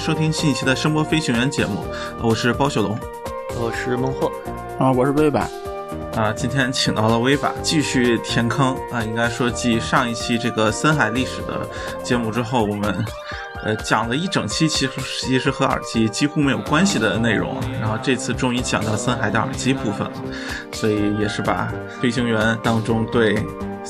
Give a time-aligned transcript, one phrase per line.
[0.00, 1.84] 收听新一期的声波飞行员节目，
[2.22, 2.98] 我是包小龙，
[3.60, 4.32] 我是孟获，
[4.78, 5.46] 啊，我是微版，
[6.16, 8.74] 啊，今天请到了微版继续填坑。
[8.90, 11.68] 啊，应该说继上一期这个森海历史的
[12.02, 13.04] 节目之后，我们。
[13.62, 20.12] 呃，讲了一整期，其实其实和耳机几乎没有关系的内容，然后这次终于讲到森海的耳机部分了，
[20.72, 21.70] 所以也是把
[22.00, 23.34] 飞行员当中对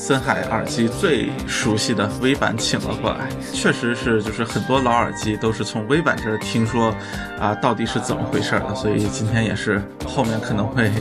[0.01, 3.29] 森海耳机最熟悉的微版请了过来。
[3.53, 6.91] 确实是，就是很多老耳机都是从微版这儿听说，
[7.39, 10.91] 啊，到底是怎么回事的，所以今天也是后面可能会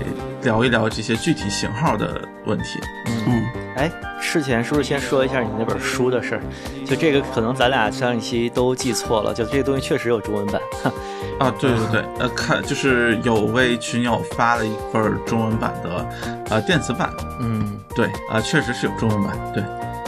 [0.43, 2.79] 聊一聊这些具体型号的问题。
[3.27, 3.43] 嗯，
[3.75, 3.91] 哎。
[4.21, 6.43] 事前是不是先说一下你那本书的事儿？
[6.87, 10.61] 就这个可能咱俩上一期都记错了，就这个东西确实有中文版。
[11.39, 16.07] 啊，对对对，呃，看就是有位群友发了一份中文版的
[16.51, 17.11] 呃电子版。
[17.41, 19.33] 嗯，对，啊，确实是有中文版。
[19.55, 19.65] 对，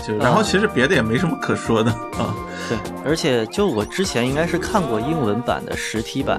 [0.06, 2.34] 就然后其实别的也没什么可说的啊。
[2.68, 6.38] 对，而且就我之前应该是看过英文版的实体版，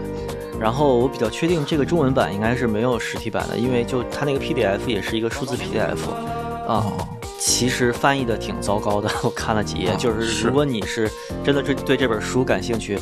[0.59, 6.85] 然后我比较确定这个中文版应该是没有实体版的，因为就它那个 PDF 也是一个数字 PDF 啊。
[7.39, 9.93] 其实翻译的挺糟糕的， 我看了几页。
[9.97, 11.09] 就是如果你是
[11.43, 12.99] 真的对对这本书感兴趣，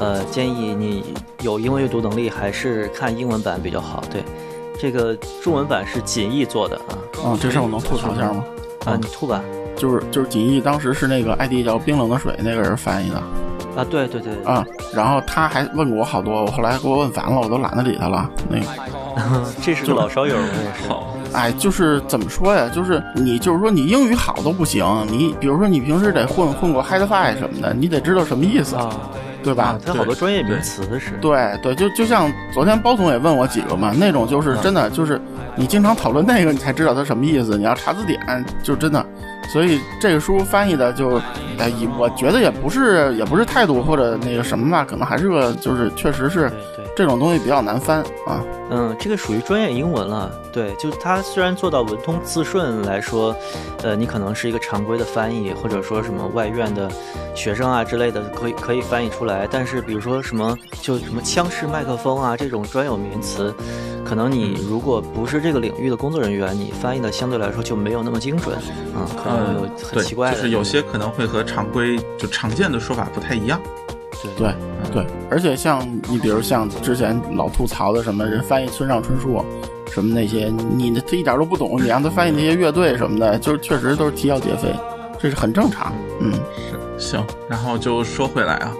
[0.00, 4.02] 呃，建议你有英文阅读能力，还是看英文版比较好。
[4.10, 4.24] 对，
[4.80, 6.98] 这个中文版是锦译做的啊。
[7.24, 8.44] 嗯，这事我能吐槽一下吗？
[8.84, 9.42] 啊，你吐吧。
[9.76, 13.16] 就是就是锦译当时是那个 ID 叫冰冷的水那个人翻译的。
[13.76, 14.32] 啊，对对对。
[14.44, 18.30] 啊，然后他还问过我好多，我后来给我问烦了，我都懒得理他了。
[18.48, 20.48] 那个， 这是个老烧友，我也
[20.82, 20.88] 是。
[21.34, 22.70] 哎，就是怎么说呀？
[22.72, 24.84] 就是你，就是说你英语好都不行。
[25.10, 28.76] 你比如说，你平时得混混过 HiFi 什么的，你得知道什么意思，
[29.42, 29.78] 对吧？
[29.84, 31.10] 它好多专业名词是。
[31.20, 35.20] 对对，就就像昨天包总也问我几个嘛，那种就是真的，就是
[35.56, 37.58] 你经常讨论那个，你才知道它什么意思。
[37.58, 39.04] 你要查字典，就真的。
[39.48, 41.20] 所以这个书翻译的就，
[41.58, 46.50] 哎，我觉得也不是也不是态度或者那个什么吧，可能还是个就是确实是。
[46.96, 50.30] 这种东西比较难翻啊，嗯，这个属于专业英文了。
[50.52, 53.34] 对，就是它虽然做到文通字顺来说，
[53.82, 56.88] 呃，你可能是一个常规的翻译，或者说什么外院的
[57.34, 59.48] 学生啊之类的，可以可以翻译出来。
[59.50, 63.52] 但是比如说什么就什么枪式麦克风啊这种专有名词，
[64.04, 68.56] 可能你如果不是这个领域的工作人员，你翻译的相对来说就没有那么精准
[68.94, 73.60] 啊，可能有很奇怪，就是有些可能会和常规就常见的说法不太一样。
[74.38, 74.54] 对
[74.90, 79.44] 对，而且像你，比如像之前老吐槽的什么人翻译村上春树，
[79.90, 84.74] 什么那些，你他一点都不懂，你让他翻译那些乐队什么的，就是确实都是啼笑皆非，
[85.18, 85.92] 这是很正常。
[86.20, 86.32] 嗯，
[86.98, 88.72] 是行，然后就说回来啊。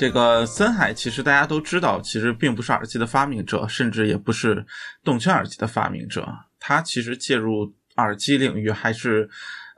[0.00, 4.64] 这个森海其实大家都知道，其实并不是耳机的发明者，甚至也不是
[5.04, 6.26] 动圈耳机的发明者。
[6.58, 9.28] 他其实介入耳机领域还是，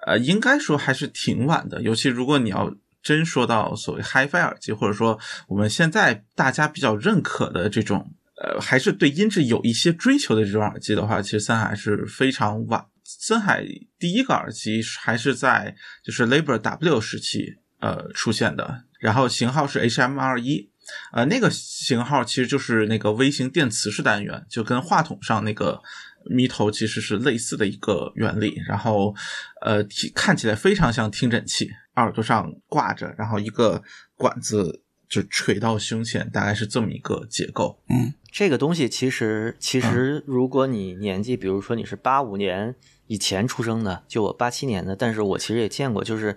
[0.06, 1.83] 呃，应该说还是挺晚的。
[1.83, 2.72] 尤其如果你要
[3.03, 5.19] 真说到所谓 HiFi 耳机，或者说
[5.49, 12.87] 我们现在大家比较认可的这种，呃，还是对音质有一些追求的这种耳机的话，其实森海是非常晚。
[13.03, 13.66] 森海
[13.99, 18.84] 第一个耳机还是在就是 Labor W 时期呃出现的。
[19.02, 20.71] 然后型号是 HM 二一，
[21.12, 25.82] 呃，那个型号其实就是那个微型电磁式单元，就跟话筒上那个
[26.24, 28.62] 咪头其实是类似的一个原理。
[28.68, 29.12] 然后，
[29.60, 29.84] 呃，
[30.15, 33.82] 看起来非常像听诊器，耳朵上挂着，然后一个
[34.15, 37.82] 管子就垂到胸前，大概是这么一个结构。
[37.88, 42.77] 嗯，这个东西其实其实如果你年纪，比如说你是八五年。
[43.09, 46.34] 以前出生的，就我八七年的，但是我其实也见过，就是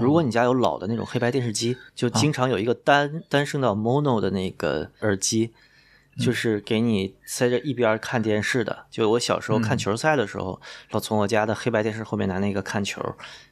[0.00, 5.52] 如果你家有老的那种黑白电视机，就经常有一个单单声道 mono 的那个耳机，
[6.18, 8.86] 就是给你塞着一边看电视的。
[8.90, 10.58] 就我小时候看球赛的时候，
[10.92, 13.02] 老从我家的黑白电视后面拿那个看球，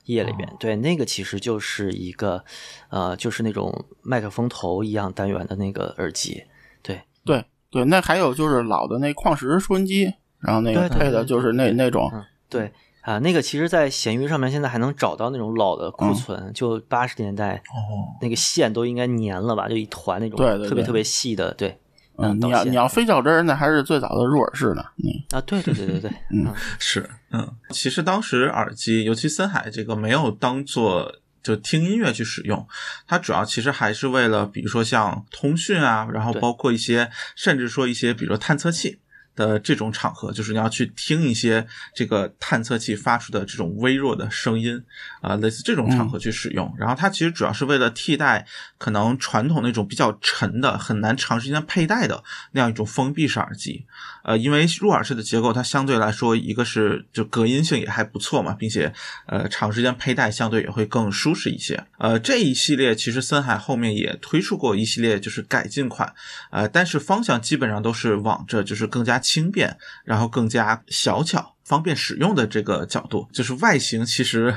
[0.06, 2.42] 夜里边，对，那个其实就是一个，
[2.88, 6.44] 呃，就是那种麦克风头一样单元的那个耳机，
[6.82, 12.10] 对，对，对，那还有就是老的那矿石收音机，然后那个配的就是那那种。
[12.52, 21.78] 对啊，那个其实，在闲鱼上面现在还能找到那种老的库存，就八十年代，哦，那个线都应该粘了吧，就一团那种，对，特别特别细的，对。
[22.18, 24.84] 嗯，你要你要非较真，那还是最早的入耳式呢。
[24.98, 31.10] 嗯啊，对对对对对， 嗯，是，嗯，其实当时耳机，尤其森海这个没有当做
[31.42, 32.68] 就听音乐去使用，
[33.08, 39.00] 它主要其实还是为了，比如说像通讯啊，然后包括一些，甚至说一些，比如说探测器。
[39.34, 44.82] 的这种场合，就是你要去听一些这个探测器发出的这种微弱的声音
[45.20, 46.72] 啊，类似这种场合去使用。
[46.78, 48.46] 然后它其实主要是为了替代
[48.78, 53.86] 可能传统那种比较沉的、很难长时间佩戴的那样一种封闭式耳机。
[54.22, 58.92] 呃，因为入耳式的结构，它相对来说，一个是就隔音性也还不错嘛，并且
[59.26, 61.84] 呃长时间佩戴相对也会更舒适一些。
[61.98, 66.12] 呃，这一系列其实森海后面也推出过一系列就是改进款，
[66.50, 73.28] 呃，但是方向基本上都是往着就是更加轻便，然后更加小巧、方便使用的这个角度。
[73.32, 74.54] 就是外形其实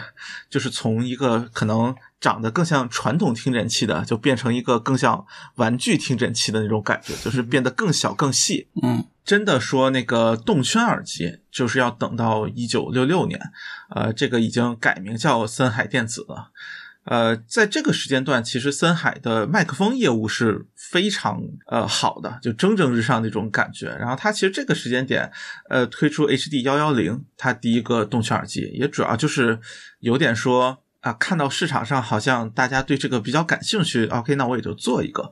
[0.49, 1.95] 就是从一个可能
[2.25, 5.23] 长得更像传统听诊器的，就变成一个更像
[5.57, 8.67] 玩具听诊器的那种感觉，就是变得更小更细。
[8.81, 9.05] 嗯。
[9.23, 13.39] 真的说那个动圈耳机，就是要等到一九六六年，
[13.89, 16.51] 呃，这个已经改名叫森海电子了。
[17.05, 23.87] 呃，在这个时间段，其实森海的麦克风业务是非常呃好的，就蒸蒸日上那种感觉。
[23.99, 25.31] 然后它其实这个时间点，
[25.69, 29.59] 呃，推出 HD 幺幺零，它第一个动圈耳机，也主要就是
[29.99, 35.31] 有点说啊，看到市场上好像大家对这个比较感兴趣，OK，那我也就做一个，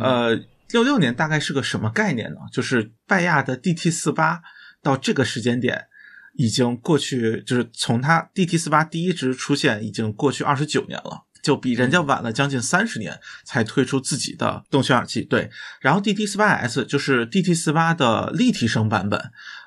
[0.00, 0.38] 呃。
[0.70, 2.40] 六六年大概是个什么概念呢？
[2.52, 4.42] 就是拜亚的 DT 四八
[4.82, 5.86] 到这个时间点
[6.34, 15.22] 已经过去，就是从它 DT 四八第一支出现已经过去二十九年了，就比人家晚了将近三十年才推出自己的动圈耳机。
[15.22, 15.50] 对，
[15.80, 19.18] 然后 DT 四八 S 就是 DT 四八的立体声版本，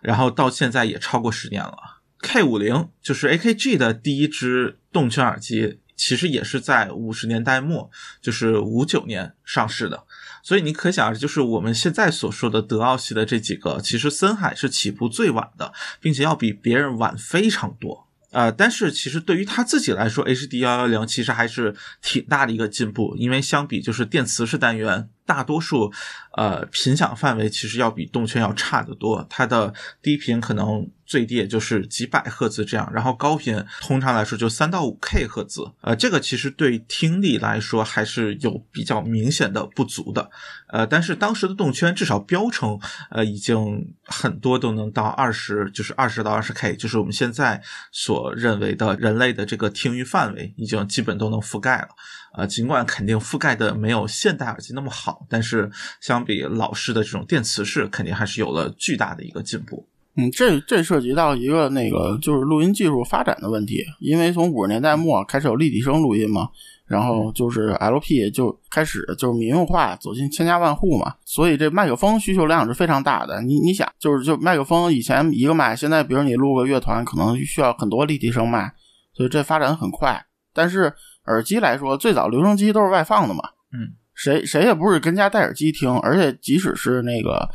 [0.03, 2.00] 然后到现在也超过十年了。
[2.21, 7.89] K 五零就是 AKG 的第一支动圈耳机，其实也是在五十年代末，
[8.21, 10.03] 就是五九年上市的。
[10.44, 18.07] 所以你可想而知，就是我们现在所说的德奥系的这几个，其实森海是起步最晚的，并且要比别人晚非常多。
[18.31, 25.09] 呃，但是其实对于他自己来说，HD 幺幺零其实还是挺大的一个进步，因为相比就是电磁式单元。
[25.25, 25.91] 大多数，
[26.35, 29.25] 呃，频响范围其实要比动圈要差得多。
[29.29, 35.61] 它的低频可能最低也就是几百赫兹这样，然后高频通常来说就三到五 K 赫兹。
[35.81, 40.29] 呃，这个其实对听力来说还是有比较明显的不足的。
[40.69, 42.79] 呃，但是当时的动圈至少标称，
[43.09, 47.61] 呃，已经很多都能到二十，就是二十到二十 K，就是我们现在
[47.91, 51.89] 所认为的人类的这个听域范围，已经基本都能覆盖了。
[52.37, 55.69] 呃，尽管肯定覆盖的没有现代耳机那么好，但是
[55.99, 59.85] 相比老式的这种电磁式，肯定还是有了巨大的一个进步。
[60.15, 66.49] 嗯，这这涉及到一个那个就是录音技术发展的问题，因为从五十年代末开始有立体声录音嘛，
[66.85, 73.41] 然后就是 LP 就开始就是民用化，走进千家万户嘛，所以这麦克风需求量是非常大的。
[73.41, 78.73] 你你想，就是就麦克风以前一个麦，现在比如你录个乐团，可能需要很多立体声麦，
[79.13, 80.93] 所以这发展很快，但是。
[81.27, 83.41] 耳机来说，最早留声机都是外放的嘛，
[83.73, 87.47] 嗯，谁谁也不是跟家戴耳机听，而且即使是那个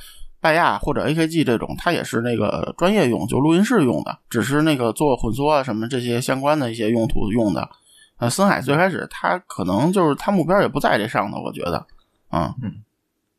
[0.47, 7.69] 拜亚或者 AKG 这种，它也是那个专业用，就录音室用的，只是那个做混缩啊什么这些相关的一些用途用的。
[8.19, 11.85] 呃，森海最开始它可能就是它目标也不在这上头，我觉得，
[12.31, 12.85] 嗯嗯，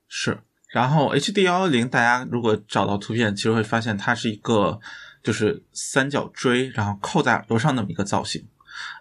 [0.09, 0.37] 是。
[0.73, 4.77] 然后 HD 幺幺零，大家如果找到图片，其实会发现它是一个
[5.23, 8.43] 就是三角锥，然后扣在耳朵上那么一个造型，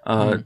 [0.05, 0.41] 呃。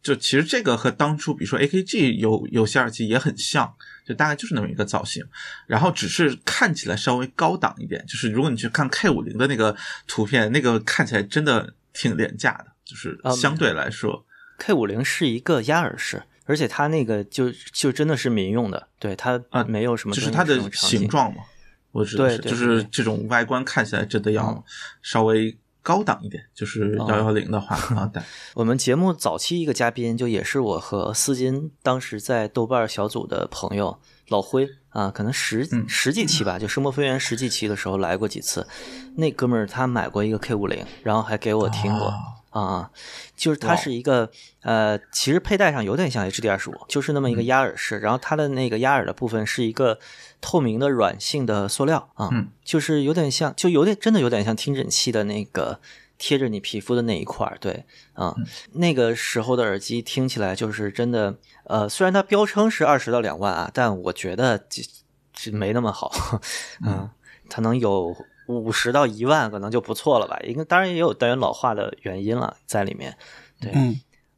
[0.00, 3.74] 就其实这个和当初比如说 AKG 有有些耳机也很像，
[4.08, 5.22] 就大概就是那么一个造型，
[5.66, 8.02] 然后只是看起来稍微高档一点。
[8.06, 14.24] 就是如果你去看 K 五零的那个图片，那个看起来真的挺廉价的，就是相对来说
[14.56, 21.42] ，K 五零是一个压耳式，而且它那个就就真的是民用的，对它啊没有什么，就是它的形状嘛，
[21.92, 24.64] 我知道是，就是这种外观看起来真的要
[25.02, 25.58] 稍微。
[25.88, 28.22] 高档一点，就是幺幺零的话 啊，对。
[28.52, 38.66] 我们节目早期一个嘉宾，就也是我和思金当时在豆瓣小组的朋友老辉啊，可能十十几期吧， 就声波飞源十几期的时候来过几次。
[39.16, 42.12] 那哥们儿他买过一个 K 五零，然后还给我听过
[42.50, 42.90] 啊啊，
[43.36, 44.30] 就是它是一个
[44.62, 49.98] 呃，其实佩戴上有点像 HD 二十五，就是那么一个压耳式，然后它的那个压耳的部分是一个。
[50.40, 52.30] 透明的软性的塑料啊，
[52.62, 55.80] 就是有点像，就有点真的有点像听诊器的那个
[56.16, 58.32] 贴着你皮肤的那一块儿，对啊，
[58.74, 64.80] 那个时候的耳机听起来就是真的，呃，虽然它标称是二十到两万啊，但我觉得这
[65.32, 66.12] 这没那么好，
[66.86, 67.10] 嗯，
[67.50, 68.14] 它能有
[68.48, 73.16] 五十到一万可能就不错了吧，应该当然也有单元老化的原因了在里面，
[73.60, 73.72] 对，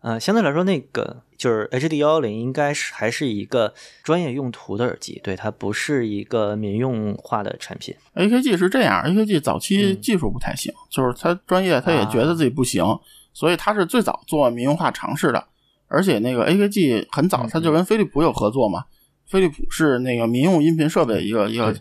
[0.00, 1.22] 呃，相对来说那个。
[1.40, 7.96] 就是 HD 幺幺零应该是还是一个专业用途的耳机，对它不是一个民用化的产品。
[8.14, 12.84] AKG 是这样，AKG 早期技术不太行，就是它专业他也觉得自己不行，
[13.32, 15.42] 所以它是最早做民用化尝试的。
[15.88, 18.84] 而且那个 AKG 很早，它就跟飞利浦有合作嘛，
[19.26, 21.74] 飞利浦是那个民用音频设备一个一个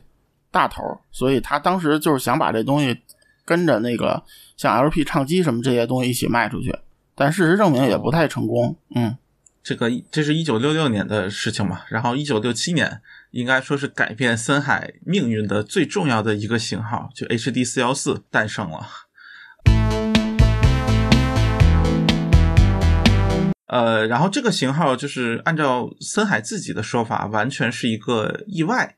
[0.51, 3.00] 大头，所以他当时就是想把这东西
[3.46, 4.24] 跟着那个
[4.58, 6.75] 像 LP 唱机什么这些东西一起卖出去，
[7.15, 8.75] 但事实证明也不太成功。
[8.96, 9.18] 嗯，
[9.63, 13.01] 这个这是一九六六年的事情嘛，然后一九六七年
[13.32, 18.88] 应该说是改变森海命运的最重要的一个型号，就 HD 四幺四诞生了。
[23.68, 28.96] 呃，然后这个型号就是按照森海自己的说法，完全是一个意外。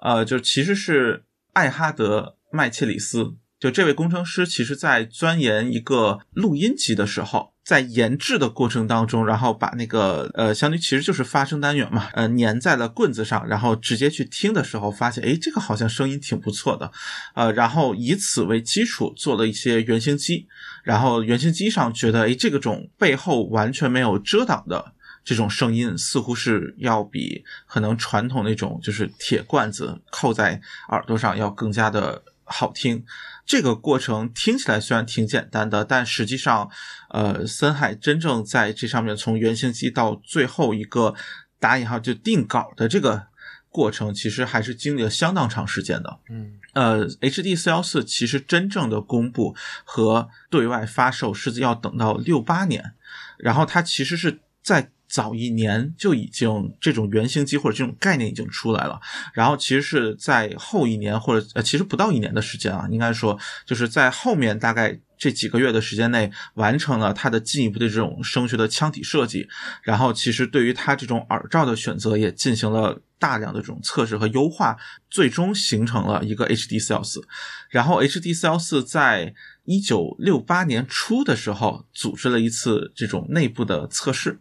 [0.00, 16.90] 呃，就其实是艾哈德麦切里斯，就这位工程师，其实在钻研一个录音机的时候，在研制的过程当中，然后把那个呃，相当于其实就是发声单元嘛，呃，粘在了棍子上，然后直接去听的时候，发现哎，这个好像声音挺不错的，
[17.34, 20.46] 呃，然后以此为基础做了一些原型机。
[20.84, 24.94] 然后原型机上觉得，哎，这个种背后完全没有遮挡的
[25.28, 30.58] 这种声音，似乎是要比可能传统那种就是铁罐子扣在
[30.88, 33.04] 耳朵上要更加的好听。
[33.44, 36.70] 这个过程听起来虽然挺简单的，但实际上，
[37.10, 41.14] 呃，森海真正在这上面从原型机到最后一个
[41.60, 43.28] 打引号就定稿的这个。
[43.70, 49.54] 过程其实还是经历了相当长时间的，嗯，呃，HD 四幺四其实真正的公布
[49.84, 52.94] 和对外发售是要等到六八年，
[53.36, 59.00] 然后它其实是在早一年就已经这种原型机或者这种概念已经出来了，
[59.32, 65.00] 然后其实是在后一年或者呃其实不到一年的时间啊，应该说就是在后面大概。
[65.20, 69.48] 这几个月的时间内，完成了它的进一步的这种声学的腔体设计，
[69.82, 74.76] 然后其实对于它这种耳罩的选择也进行了大量的这种测试和优化，
[75.10, 77.20] 最终形成了一个 HD 四幺四。
[77.68, 79.34] 然后 HD 四幺四在
[79.64, 84.38] 一九六八年初的时候组织了一次这种内部的测试，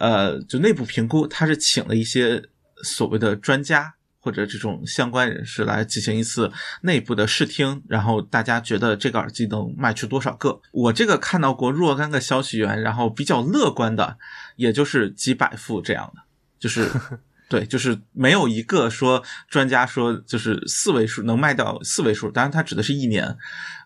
[0.00, 2.42] 呃，就内部评估，他是请了一些
[2.82, 3.94] 所谓的专家。
[4.18, 6.50] 或者这种相关人士来进行一次
[6.82, 10.60] 内部的试听，然后大家觉得这个耳机能卖出多少个？
[10.72, 14.18] 我这个看到过若干个消息源，然后比较乐观的，
[14.56, 16.22] 也就是几百副这样的，
[16.58, 16.90] 就是
[17.48, 23.36] 对，就是没有一个说专家说就是四位数能卖到四位数，当然他指的是一年。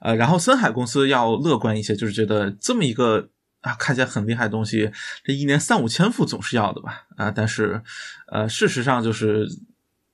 [0.00, 3.28] 呃，然后森海公司要乐观一些，就是觉得这么一个
[3.60, 4.90] 啊看起来很厉害的东西，
[5.24, 7.06] 这一年三五千副总是要的吧？
[7.16, 7.82] 啊，但是
[8.28, 9.46] 呃，事实上就是。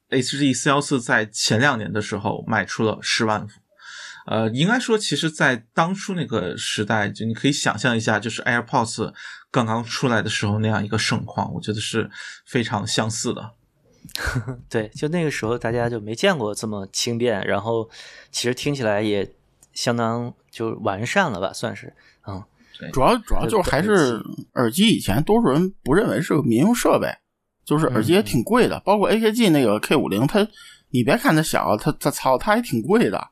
[0.09, 3.59] H G 四幺四在前两年的时候卖出了十万副，
[4.27, 9.13] 呃，应该说，其实，在当初那个时代，就你可以想象一下，就是 AirPods
[9.51, 12.09] 刚刚出来的时候那样一个盛况，我觉得是
[12.47, 13.55] 非常相似的。
[14.71, 17.91] 对，就那个时候大家就没见过这么轻便，然后
[18.31, 19.29] 其实听起来也
[19.73, 21.93] 相当就完善了吧，算是，
[22.93, 24.21] 主要主要就是还是
[24.55, 27.09] 耳机，以前多数人不认为是个民用设备。
[27.65, 30.47] 就是耳机也挺贵的，包括 AKG 那个 K 五零，它
[30.91, 33.27] 你别看它小，它它操，它还挺贵的。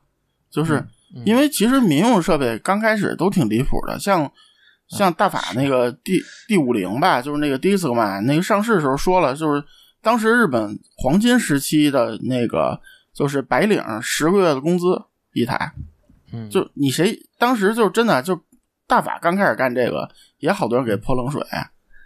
[0.51, 0.85] 就是
[1.25, 4.29] 因为其实民用设备刚开始都挺离谱的，像
[4.89, 9.63] 像大法那个 D D 五零吧，就是那个 Discman 那个上市的时候说了，就是
[10.01, 12.77] 当时日本黄金时期的那个
[13.13, 15.71] 就是白领十个月的工资一台，
[16.33, 18.37] 嗯，就你谁当时就真的就
[18.87, 21.41] 大法刚开始干这个，也好多人给泼冷水。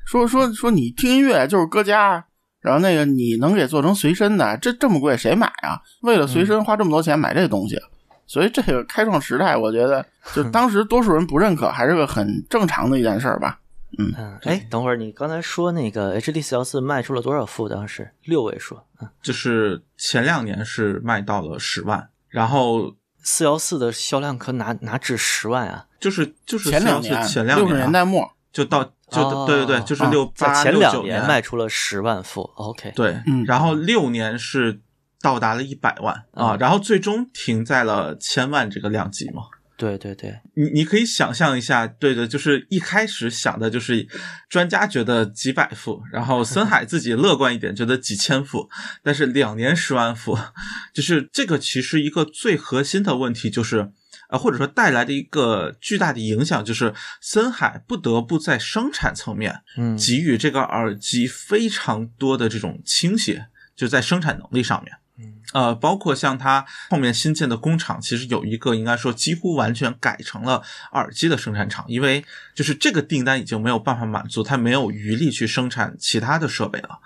[0.05, 2.25] 说说说，你听音乐就是搁家，
[2.62, 5.81] 然后那个你能给做成随身的，这这么贵谁买啊？
[6.01, 7.77] 为了随身花这么多钱买这东西，
[8.25, 13.59] 所以这个开创时代，我觉得就当时多数人不认可，还是个很正常的一件事儿吧。
[13.98, 17.67] 嗯，哎，等会儿你刚才说那个 HD 四幺四卖出了多少副？
[17.67, 25.85] 当时六位数，嗯，就是前两年是卖到了十万，然后四幺四的销量可哪哪止十万啊？
[25.99, 27.11] 就是就是前两年，
[27.45, 28.91] 六十年代末就到。
[29.11, 34.81] 就对对对，就是六八前两年卖出了十万副，OK，对，然后六年是
[35.19, 39.45] 到达了一百万啊，然后最终停在了千万这个量级嘛。
[39.79, 44.05] 对对对，你你可以想象一下，对的，就是一开始想的就是
[44.50, 48.69] 专家觉得几百副，然后森海自己乐观一点，觉得几千副，
[49.01, 50.38] 但是两年十万副，
[50.93, 53.93] 就是这个其实一个最核心的问题就是。
[54.29, 72.23] 啊，或者说带来的一个巨大的影响，就是森海不得不在生产层面，嗯，给予这个耳机非常多的这种倾斜，就在生产能力上面，嗯，呃，包括像它后面新建的工厂，其实有一个应该说几乎完全改成了耳机的生产厂，因为
[72.55, 76.99] 就是这个订单已经没有办法满足，它没有余力去生产其他的设备了，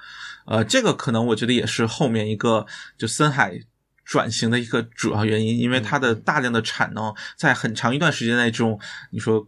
[0.45, 2.65] 呃，这个可能我觉得也是后面一个
[2.97, 3.59] 就森海。
[4.05, 8.77] 转型的一个主要原因，因为它的大量的产能在很长一段时间内，这种
[9.11, 9.47] 你说就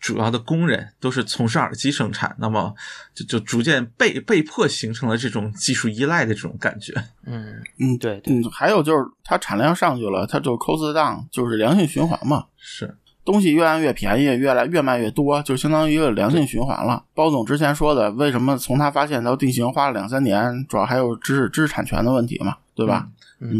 [0.00, 2.74] 主要的工人都是从事耳机生产，那么
[3.14, 6.94] 就就逐渐被被迫形成了这种技术依赖的这种感觉。
[7.26, 12.46] 嗯嗯，对对，嗯，还有就是它产量上去了，它就 cost down，就是良性循环嘛。
[12.56, 17.04] 是，东西越来越便宜，越来越卖越多，就相当于一个良性循环了。
[17.14, 23.04] 包总之前说的，为什么从他发现到定型花了两三年，主要还有知识知识产权的问题嘛，对吧？
[23.04, 23.12] 嗯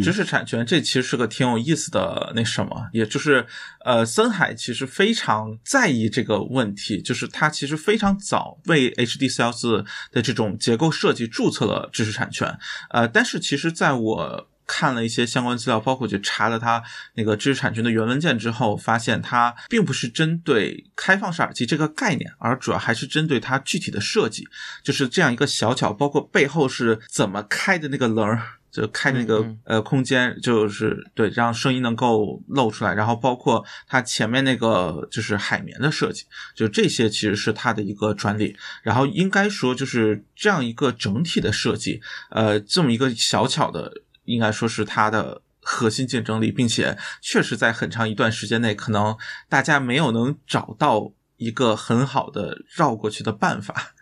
[0.02, 3.47] 知识产权这其实是个挺有意思的那什么，也就是
[3.85, 12.58] 呃，森海其实非常在意这个问题，就是他其实非常早为 HD 四幺四的这种结构设计注册了知识产权，
[12.90, 14.49] 呃，但是其实在我。
[14.70, 16.82] 看了一些相关资料，包括去查了它
[17.14, 24.47] 那个知识产权的原文件之后，发现它并不是针对开放式耳机这个概念，而主要还是针对它具体的设计，
[24.82, 28.42] 就是这样一个小巧，包括背后是怎么开的那个棱儿。
[28.70, 38.56] 就开那个呃空间，就是对让声音能够露出来，然后包括它前面那个就是海绵的设计，就这些其实是它的一个专利。
[38.82, 43.92] 然后应该说就是这样一个整体的设计，呃，这么一个小巧的，
[44.25, 49.16] 应该说是它的核心竞争力，并且确实在很长一段时间内，可能
[49.48, 53.94] 大家没有能找到一个很好的绕过去的办法。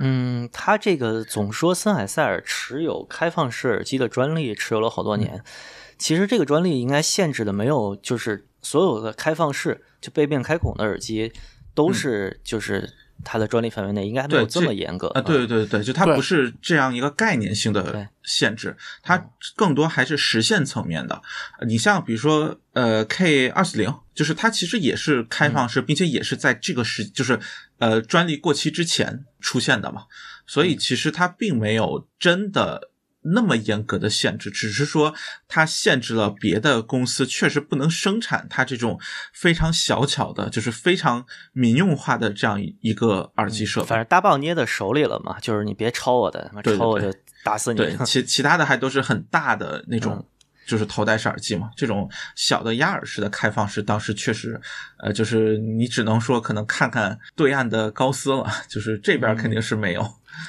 [0.00, 5.42] 嗯，他这个总说森海塞尔持有开放式耳机的专利，持有了好多年。
[5.98, 11.32] 其实这个专利应该限制的没有，就是所有的开放式就背面开孔的耳机
[11.74, 12.92] 都是就是
[13.24, 15.20] 它的专利范围内，应该没有这么严格啊。
[15.20, 21.20] 对对对，就它不是这样一个概念性的限制，它更多还是实现层面的。
[21.66, 27.38] 你像比如说呃 K 二四零，就是它其实也是开放式，并且也是在这个时就是。
[27.78, 30.04] 呃，专利过期之前出现的嘛，
[30.46, 32.91] 所以其实它并没有真的
[33.22, 35.14] 那么严格的限制，只是说
[35.48, 39.00] 它限制了别的公司确实不能生产它这种
[39.32, 43.86] 非常小巧的，就是非常民用化的这样一个耳机设备。
[43.86, 47.12] 反正大棒捏在手里了嘛，就是你别抄我的，抄我就
[47.44, 47.78] 打死你。
[47.78, 50.26] 对， 其其他的还都是很大的那种。
[50.64, 54.58] 就是头戴式耳机嘛，这种小的压耳式的开放式，当时确实，
[54.98, 60.08] 呃，就是你只能说可能看看对岸的高斯了，就是这边肯定是没有。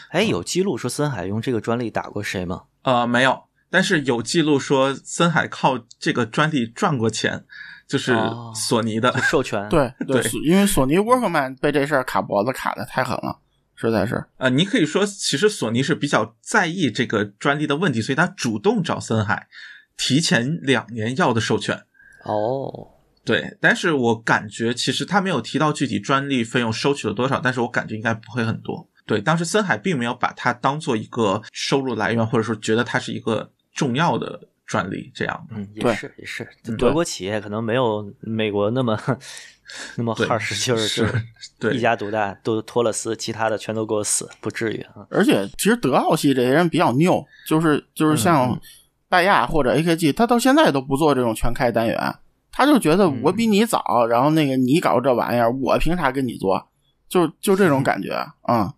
[0.10, 2.64] 哎，有记录说森海用这个专利打过谁吗？
[2.84, 7.46] 呃，没有，但是有记录说森海靠这个专利赚过钱，
[7.88, 8.18] 就是
[8.56, 9.68] 索尼的授权。
[9.70, 13.40] 对对，因为索尼 Workman 被这事儿卡脖子卡的太狠了，
[13.76, 14.26] 实在是。
[14.38, 19.48] 呃，你可以说，其实索尼是比较在意这个专利的问题，所以他主动找森海。
[19.96, 21.84] 提前两年要的授权
[22.26, 22.90] 哦，
[23.24, 28.90] 对，但是我感觉其实他没有提到具体专利费用收取了多少，但是我感觉应该不会很多。
[29.06, 35.48] 对，当时森海并没有把它当做一个收入来源，或者说觉得它是一个重要的专利这样。
[35.52, 39.00] 嗯，也是也是，德国企业可能没有美国那么
[39.96, 41.08] 那么好使劲儿，是
[41.74, 45.06] 一家独大，都托了斯，其他的全都给我死，不至于啊。
[45.10, 48.60] 而且其实德奥系这些人比较拗，就是就是像。
[49.10, 52.16] 拜亚或者 AKG，他到现在都不做这种全开单元，
[52.52, 56.68] 他就觉得我比你早，然后那个你搞这玩意儿，我凭啥跟你做？
[57.08, 58.74] 就就这种感觉啊，嗯。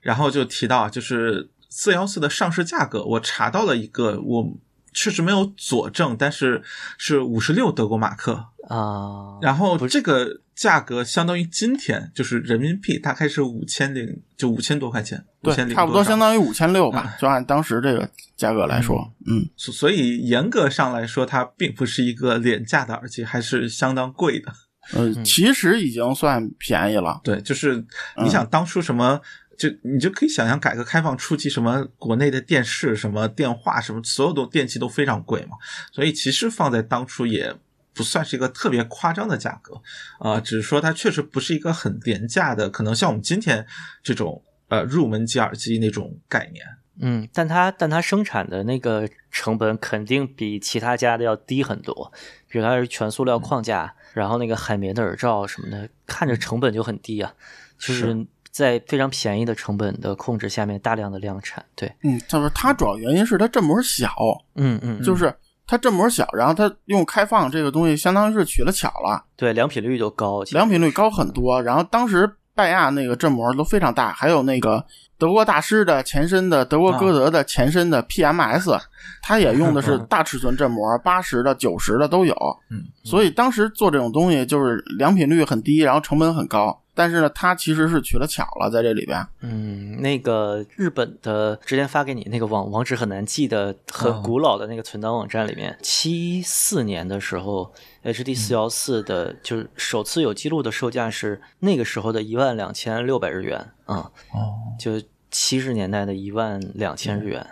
[0.00, 4.52] 然后就提到就是四幺四的上市价格，我查到了一个，我
[4.92, 6.62] 确实没有佐证，但是
[6.98, 9.38] 是五十六德国马克啊。
[9.40, 18.08] 然后这个价格相当于今天就是人民币大概是五千零就五千多块钱，对，差不多相当于五千六吧，就按当时这个。
[18.34, 24.52] 价格来说，嗯，所以严格上来说，它并不是一个廉价的耳机，还是相当贵的。
[24.92, 27.20] 呃，其实已经算便宜了。
[27.22, 27.84] 对，就是
[28.22, 29.20] 你想当初什么，
[29.56, 35.56] 就你就可以想象，改革开放初期，什么国内的电视、什么电话、什么所有的电器都非常贵嘛。
[35.92, 37.54] 所以其实放在当初也
[37.94, 39.80] 不算是一个特别夸张的价格
[40.18, 43.66] 啊，只是说它确实不是一个很廉价的，可能像我们今天
[44.02, 46.64] 这种呃入门级耳机那种概念。
[47.00, 52.12] 嗯，但它但它生产的那个成本肯定比其他家的要低很多，
[52.48, 57.32] 比如它是全塑料框架，然后那个海绵的耳罩什么的，看着成本就很低啊，
[57.78, 61.64] 就是在非常便宜的成本的控制下面大量的量产。
[61.74, 64.14] 对，嗯，他说它主要原因是它振膜小，
[64.56, 65.34] 嗯嗯，就是
[65.66, 71.62] 它振膜小，然后它用开放这个东西相当于是取了巧了，对，良品率就高，良品率高很多。
[71.62, 74.84] 然后当时拜亚那个振膜都非常大，还有那个。
[75.22, 78.76] 德国大师的前身的德国歌德的前身的 PMS，
[79.22, 82.34] 它也用的是大尺寸振膜，八十的、九十的都有。
[82.72, 86.81] 嗯，所以当时做这种东西就是良品率很低，然后成本很高。
[86.94, 89.26] 但是呢，它其实是取了巧了在这里边。
[89.40, 97.72] 嗯，那个日本的之前发给你那个网网址很难记的、很古老的那个存档网站里面，七四年的时候
[98.04, 105.00] ，HD 四幺四的就是首次有记录的售价是那个时候的一万两千六百日元啊，哦，就
[105.30, 107.46] 七十年代的一万两千日元。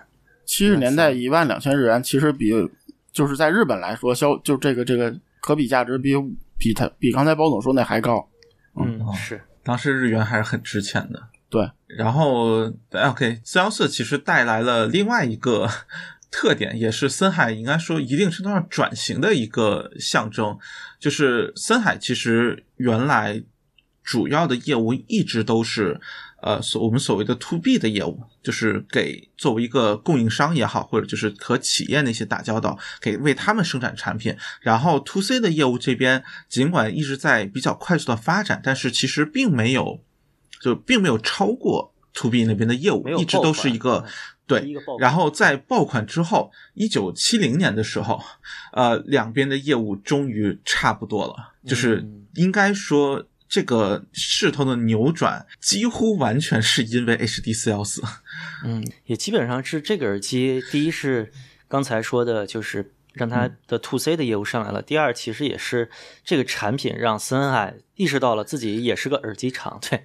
[0.45, 2.51] 七十年代一万两千日元，其实比
[3.11, 6.15] 就是在日本来说，销就这个这个可比价值比
[6.59, 8.29] 比它比刚才包总说那还高。
[8.87, 11.23] 嗯，是当时日元还是很值钱的。
[11.49, 15.69] 对，然后 OK 四幺四其实带来了另外一个
[16.31, 20.59] 特点，也是森海应该说一定程度上转型的一个象征，
[20.99, 23.43] 就是森海其实原来
[24.03, 26.01] 主要的业务一直都是。
[26.43, 34.35] 呃，所我们所谓的 to B 的业务，就是给作为一个供应商也好，或者就是和企业那些打交道，给为他们生产产品。
[34.63, 40.01] 然后 to C 的业务这边，尽管一直在比较快速的发展，但是其实并没有，
[40.63, 44.07] 就并没有超过 to B 那边的业务，一直都是一个
[44.47, 44.67] 对。
[44.99, 48.19] 然后在爆款之后，一九七零年的时候，
[48.73, 53.27] 呃，两边的业务终于差不多了，就是应该说。
[53.51, 58.01] 这个势头的扭转几乎完全是因为 HD 四幺四，
[58.65, 60.63] 嗯，也基本上是这个耳机。
[60.71, 61.33] 第一是
[61.67, 64.81] 刚才说的，就是让它的 To C 的业务上来了。
[64.83, 65.91] 第二，其实也是
[66.25, 69.79] 这个产品让森海意识到了自己也是个耳机厂。
[69.81, 70.05] 对，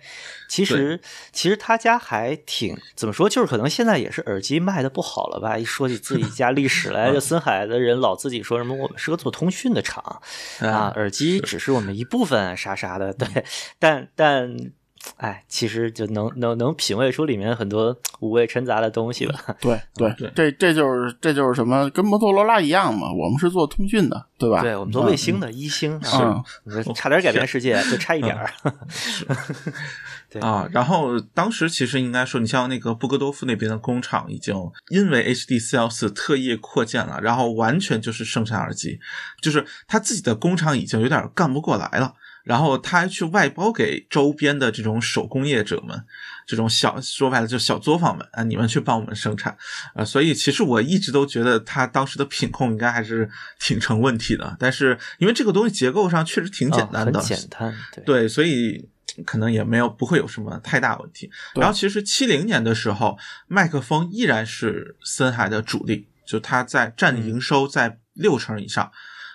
[0.50, 1.00] 其实
[1.32, 5.58] 其实他家还挺怎么说，就是可能现在也是耳机卖的不好了吧。
[5.58, 10.22] 一说起自己家历史来， 就森海的人老自己说什么我们是个做通讯的厂
[10.60, 13.14] 啊，耳机只是我们一部分啥啥的。
[13.14, 13.46] 对，
[13.80, 14.72] 但但。
[15.18, 19.40] 哎，其实就能能能品味出里面很多五味陈杂的东西吧。
[19.62, 23.12] 对对对，这这就是这就是什么，跟摩托罗拉一样嘛。
[23.12, 24.62] 我们是做通讯的，对吧？
[24.62, 28.50] 对，我们做卫星的，一星是差点改变世界，就差一点儿。
[30.30, 34.56] 对啊，然后当时其实应该说，你像那个布格多夫那边的工厂，已经
[34.90, 39.00] 因为 HD 四幺四特意扩建了，然后完全就是生产耳机，
[39.42, 42.14] 就是他自己的工厂已经有点干不过来了。
[42.46, 46.06] 然后他还去外包给周边的这种手工业者们，
[46.46, 49.58] 这种小说白了就小作坊们啊，你们去帮我们生产
[49.96, 50.06] 啊。
[50.06, 53.28] 所以其实我一直都觉得他当时的品控应该还是
[53.60, 54.56] 挺成问题的。
[54.60, 58.88] 但是因为这个东西结构上确实挺简单的，简单对，所以
[59.26, 61.32] 可能也没有不会有什么太大问题。
[61.56, 68.92] 然后其实七零年的时候，麦克风依然是森海的主力，就它在占营收在六成以上，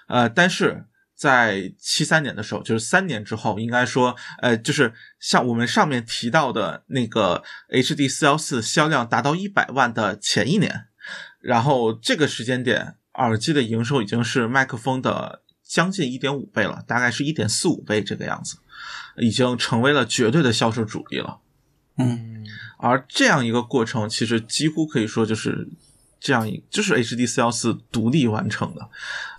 [0.06, 0.84] 呃，但是。
[1.20, 10.86] 在七三年的时候，就是三年之后，应该说，呃，就是像我们上面提到的那个 HD 四幺四销量达到一百万的前一年，
[11.42, 18.56] 然后这个时间点，耳机的营收已经是麦克风的将近一点五倍了，大概是一点四五倍这个样子，
[19.18, 21.40] 已经成为了绝对的销售主力了。
[21.98, 22.46] 嗯，
[22.78, 25.68] 而这样一个过程，其实几乎可以说就是。
[26.20, 28.88] 这样一就是 HD 四幺四独立完成的，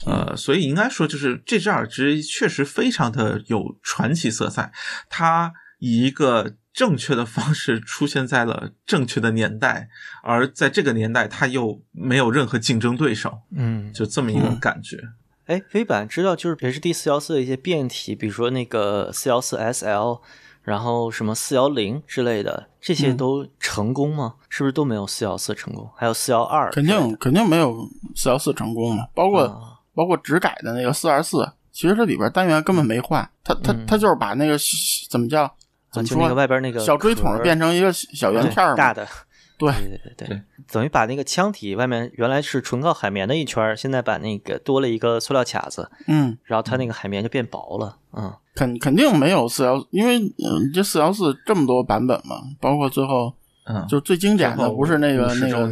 [0.05, 4.73] 呃，所以应该说就是这只耳机确实非常的有传奇色彩，
[5.09, 9.89] 它以一个正确的方式出现在了正确的年代，
[10.23, 14.97] 而在这个年代它又没有任何竞争对手，嗯，就这么一个感觉。
[15.45, 20.21] 哎，飞版知道就是 HD 四幺四的一些变体，比如说那个四幺四 SL。
[20.63, 24.36] 然后什么四幺零之类的，这些都成功吗？
[24.47, 25.89] 是不是都没有四幺四成功？
[25.95, 29.06] 还有四幺二，肯定肯定没有四幺四成功嘛。
[29.13, 29.47] 包括
[29.93, 34.58] 包括只改的那个四二四，其实这里边单元根本没换，它它它就是把那个
[35.10, 35.52] 怎么叫
[35.91, 39.08] 怎么说外边那个小锥筒变成一个小圆片儿大的。
[39.62, 39.74] 对。
[39.74, 53.34] 对对对，等于把那个腔体外面原来是纯靠海绵的一圈，现在把那个多了一个塑料卡子，嗯，然后它那个海绵就变薄了，嗯，肯肯定没有四幺，因为嗯，这四幺四这么多版本嘛，包括最后，
[53.65, 55.67] 嗯，就最经典的不是那个那个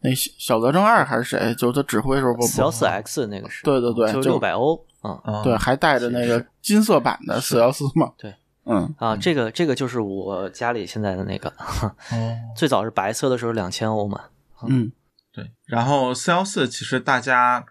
[0.00, 8.34] 那小泽征二还是谁，就是他指挥时候不四幺四 X 那个是，对对对，就六百欧，嗯，对，还带着那个金色版的四幺四嘛，对。
[8.64, 8.94] 嗯。
[8.98, 11.48] 啊，这个这个就是我家里现在的那个，
[12.12, 14.20] 哦，最早是白色的时候两千欧嘛，
[14.68, 14.92] 嗯，
[15.32, 15.50] 对。
[15.66, 17.64] 然后四幺四其实大家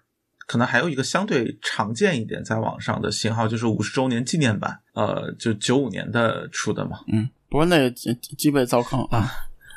[0.47, 9.31] 可能还有一个相对常见一点在网上的型号，就是五十周年纪念版，呃，就九五年的出的嘛，嗯，不过那机机被糟坑啊，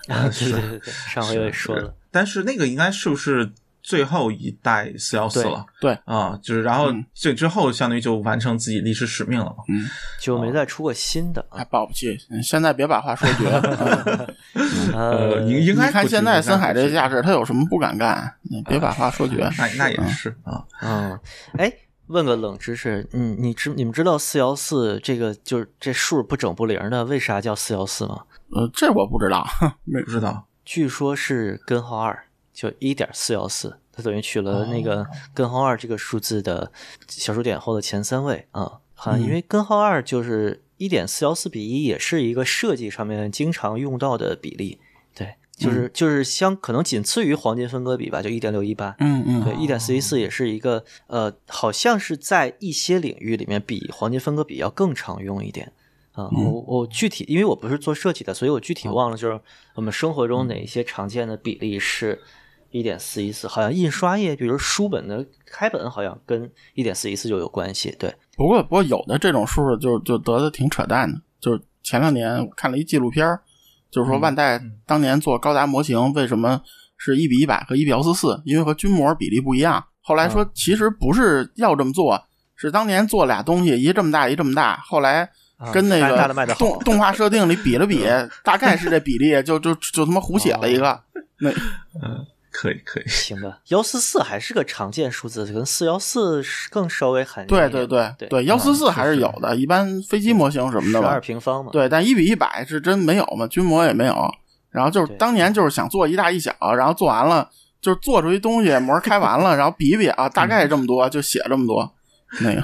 [0.09, 3.53] 啊，对对对， 上回也说了，但是那个应该是不是？
[3.85, 5.93] 最后一代四幺四了，对。
[6.07, 9.85] 啊，就是然后这之后相当于就完成自己历史使命了嘛，嗯，
[10.19, 12.19] 就没再出过新的，还保不齐。
[12.43, 13.51] 现在别把话说绝，
[14.97, 18.35] 呃，应应该看现在森海这架势，他有什么不敢干？
[18.67, 21.21] 别把话说绝， 那那也是啊，嗯，
[21.59, 21.71] 哎，
[22.07, 28.23] 问个冷知识，嗯，你知你们知道四幺四这个就是这数不整不零的，为啥叫四幺四吗？
[28.55, 29.47] 呃，这我不知道，
[29.85, 30.47] 没不知道。
[30.65, 36.73] 据说是根号二，就一点四幺四，它等于取了那个根号二这个数字的
[37.09, 38.81] 小数点后的前三位啊。
[38.97, 44.79] 好像因为根号二就是一点四幺四比一，也是一个设计上面经常用到的比例。
[45.15, 48.95] 对，就是就是相可能仅次于黄金分割比吧，就一点六一八。
[49.01, 55.73] 嗯嗯，对，一点四一四也是一个呃，好像是在一些领域里面比黄金分割比要更常用一点。
[56.13, 59.39] 啊，我我具体因为我不是做设计的，所以我具体忘了，就是
[59.75, 62.23] 我们生活中哪一些常见的比例是
[62.75, 67.95] 一点四一四，好像印刷业，比如书本的开本，好像跟一点四一四就有关系。
[68.01, 73.41] 对，不过不过有的这种数就就得的挺扯淡的，就是前两年我看了一纪录片儿，
[73.93, 76.61] 就是说万代当年做高达模型为什么
[76.97, 79.85] 是一比一百和一比幺四四，因为和军模比例不一样。
[80.01, 82.21] 后来说其实不是要这么做，
[82.57, 85.31] 是当年做俩东西，一这么大一这么大，后来。
[85.73, 88.05] 跟那个动动画设定里比了比，
[88.43, 91.01] 大概是这比例，就就就他妈胡写了一个。
[91.39, 91.49] 那
[92.03, 92.27] 嗯，
[92.57, 93.59] 可以可以，行吧。
[93.69, 96.41] 幺四四还是个常见数字，跟四幺四
[96.71, 101.73] 更稍微罕对对对对，幺四四还是有的，一般飞机模型什么的十二平方嘛。
[101.73, 104.33] 对，但一比一百是真没有嘛，军模也没有。
[104.71, 111.93] 然后就是当年就是想做一大一小，然后做完了就是做出一东西模开完了，然后比一比啊，大概这么多，就写这么多。
[112.41, 112.61] 那个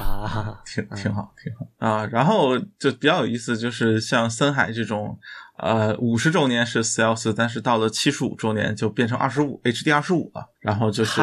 [0.65, 2.05] 挺挺好，挺好啊。
[2.07, 5.17] 然后就比较有意思，就是像森海这种，
[5.63, 10.51] 呃，五十周年是四幺四，但是到了七十五周年就变成二十五 HD 二十五了。
[10.61, 11.21] 然后就是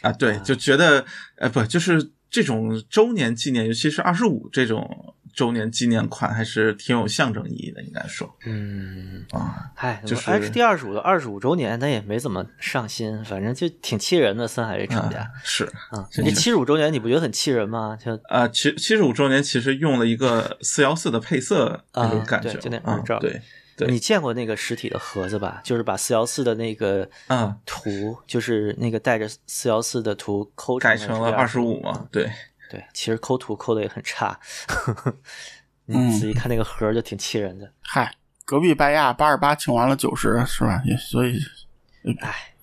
[0.00, 1.04] 啊，对，就觉得
[1.36, 5.14] 呃，不，就是这种周年纪念，尤其是二十五这种。
[5.34, 14.46] 周年纪念款还是挺有象征意义的，应该说，嗯啊，嗨，就是 H D 二十五的二十五周年，那也没怎么上心，反正就挺气人的。
[14.46, 17.98] 森海这厂家是啊，你七十五周年你不觉得很气人吗？
[18.00, 23.42] 就啊，七七十五周年其实用了一个四幺四的配色那种感觉，就那啊，对对，
[23.88, 25.60] 你见过那个实体的盒子吧？
[25.64, 32.06] 就是把四幺四的那个嗯图，就是那个带着四幺四的图抠改成了二十五嘛？
[32.10, 32.30] 对。
[32.70, 34.40] 对，其实抠图抠的也很差，
[35.84, 37.70] 你仔细看那个盒就挺气人的。
[37.82, 38.14] 嗨，
[38.46, 40.82] 隔壁拜亚八十八请完了九十是吧？
[40.86, 41.38] 也所以，
[42.20, 42.54] 哎，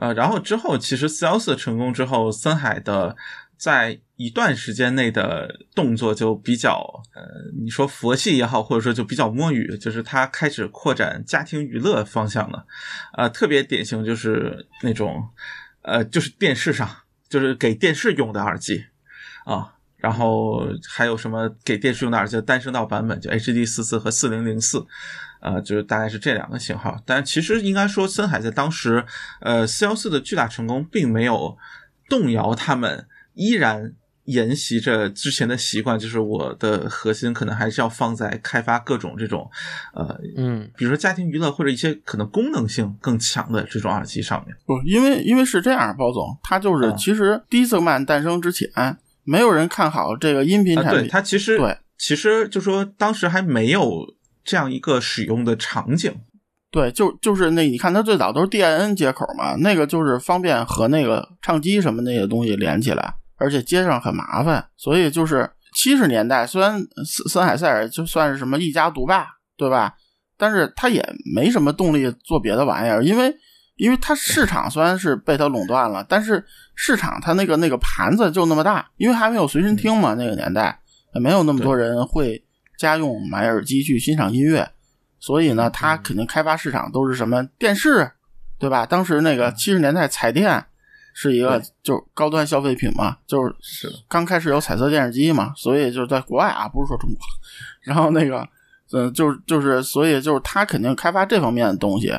[0.00, 3.16] 呃，然后之后其实四幺四成功之后，森海的
[3.64, 7.22] 在一段时间内的动作就比较，呃，
[7.62, 12.66] 你说佛系也好，或者说就比较摸鱼，就是他开始扩展家庭娱乐方向了，
[13.16, 15.30] 呃，特别典型就是那种。
[15.86, 16.88] 呃，就是电视上，
[17.28, 18.86] 就是给电视用的耳机
[19.44, 22.40] 啊，然后还有什么给电视用的耳机？
[22.40, 24.86] 单声道版本就 HD 四四和四零零四，
[25.42, 26.98] 呃，就是大概是这两个型号。
[27.04, 29.04] 但其实应该说，森海在当时，
[29.42, 31.54] 呃，四幺四的巨大成功并没有
[32.08, 33.94] 动摇他们，依然。
[34.26, 39.46] 沿袭着之前的习惯，就是我的核心可能还是要放在开发各种这种，
[39.92, 44.56] 呃，嗯，比如说家庭娱乐或者一些可能功能性更强的这种耳机上面。
[44.64, 48.66] 不，因为因为是这样，包总，他就是其实迪斯曼诞生之前，
[49.24, 51.02] 没有人看好这个音频产品。
[51.02, 54.06] 对，他其实对，其实就说当时还没有
[54.42, 56.10] 这样一个使用的场景。
[56.70, 63.16] 对，就就是那你看，它最早都是 DIN 接口嘛，那个就是方便和那个唱机什么那些东西连起来。
[63.36, 69.94] 而且接上很麻烦，所以就是七十年代，虽然森森海塞尔就算是什么一家独霸，对吧？
[70.36, 73.34] 但是他也没什么动力做别的玩意儿，因为
[73.76, 76.44] 因为他市场虽然是被他垄断了，但是
[76.74, 80.78] 市场他那个那个盘子就那么大，因为还没有随身听嘛，那个年代
[81.14, 82.44] 没有那么多人会
[82.78, 84.68] 家用买耳机去欣赏音乐，
[85.18, 88.12] 所以呢，他肯定开发市场都是什么电视，
[88.58, 88.86] 对吧？
[88.86, 90.66] 当时那个七十年代彩电。
[91.16, 93.54] 是一个就高端消费品嘛，就是
[94.08, 97.20] 刚开始有彩色电视机嘛，所以就是在国外啊，不是说中国，
[97.82, 98.46] 然后那个，
[98.92, 102.12] 嗯，就是就是，所以就是他肯定开发这方面的东西，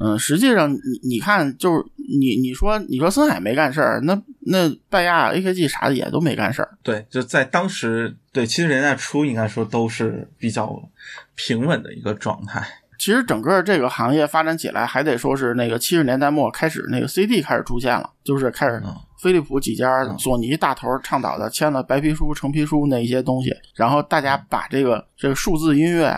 [0.00, 1.84] 嗯，实际上你你看，就是
[2.18, 10.88] 你你说你说森海没干事儿，那那拜亚 AKG 啥的也都没干事儿，对，就在当时对其实人家出，应该说都是比较
[11.34, 12.66] 平稳的一个状态。
[13.02, 18.80] 其实整个这个行业发展起来，还得说是那个七十年代末开始，那个 CD 开始出现了，就是开始
[19.20, 26.16] 飞利浦几家、索尼大头倡导的，签了白皮书、橙皮书那一些东西，然后大家把这个这个数字音乐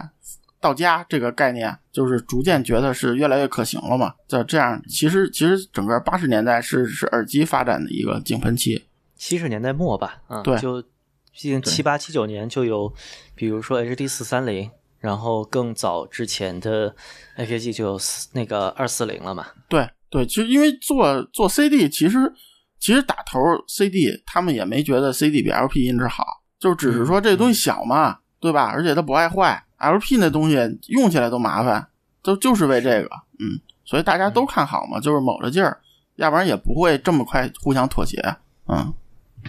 [0.60, 4.12] 到家这个概念，就是逐渐觉得是越来越可行了嘛。
[4.28, 8.84] 就这样，其实其实整个八十年代是是耳机发展的一个井喷期，
[9.16, 12.92] 七十年代末吧，嗯，对，就毕竟七八七九年就有，
[13.34, 14.70] 比如说 HD 四三零。
[15.04, 16.96] 然后更早之前的
[17.36, 18.00] AKG 就有
[18.32, 19.44] 那个二四零了嘛？
[19.68, 22.32] 对对，其实因为做做 CD，其实
[22.80, 23.38] 其实打头
[23.68, 26.24] CD 他们也没觉得 CD 比 LP 音质好，
[26.58, 28.70] 就只是说这东西小嘛，对吧？
[28.72, 30.56] 而且它不爱坏，LP 那东西
[30.88, 31.86] 用起来都麻烦，
[32.22, 35.78] 都就是为这个，嗯，所以大家都看好嘛，就是卯着劲儿，
[36.16, 38.18] 要不然也不会这么快互相妥协，
[38.68, 38.94] 嗯。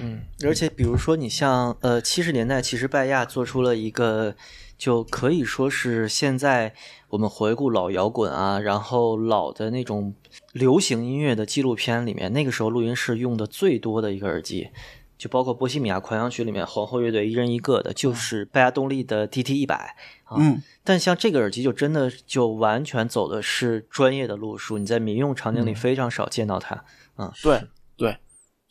[0.02, 4.36] 嗯，而且比如说你像呃七十年代，其实拜亚做出了一个，
[4.78, 6.74] 就可以说是现在
[7.10, 10.14] 我们回顾老摇滚啊，然后老的那种
[10.52, 14.70] 流行音乐的纪录片里面，那个时候录音室用的最多的一个耳机，
[15.18, 20.36] 就包括《波西米亚狂想曲》里面皇后乐队一人一个的，就是拜亚动力的 DT 一百啊。
[20.38, 26.84] 嗯，但像这个耳机就真的就完全走的是专业的路数，你在民用场景里非常少见到它。
[27.18, 27.64] 嗯，对
[27.96, 28.18] 对。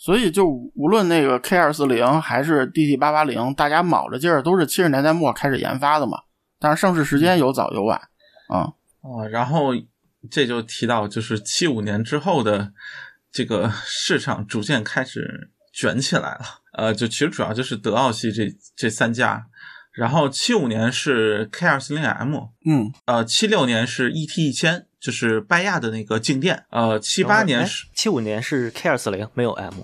[0.04, 6.18] 所以，就无论那个 K 二四零还是 DT 八八零，大家卯着劲儿，都是七十年代末开始研发的嘛。
[6.60, 7.98] 但是上市时间有早有晚，
[8.50, 8.68] 啊
[9.00, 9.70] 哦，然后
[10.30, 12.74] 这就提到，就是七五年之后的
[13.32, 16.40] 这个市场逐渐开始卷起来了。
[16.74, 19.46] 呃，就其实主要就是德奥系这这三家。
[19.90, 24.86] 然后七五年是 K 二四零 M，嗯，呃，七六年是 ET 一千。
[25.04, 29.74] 就是拜亚的那个静电，呃，七八年是七五年是 K 二四零没有 M，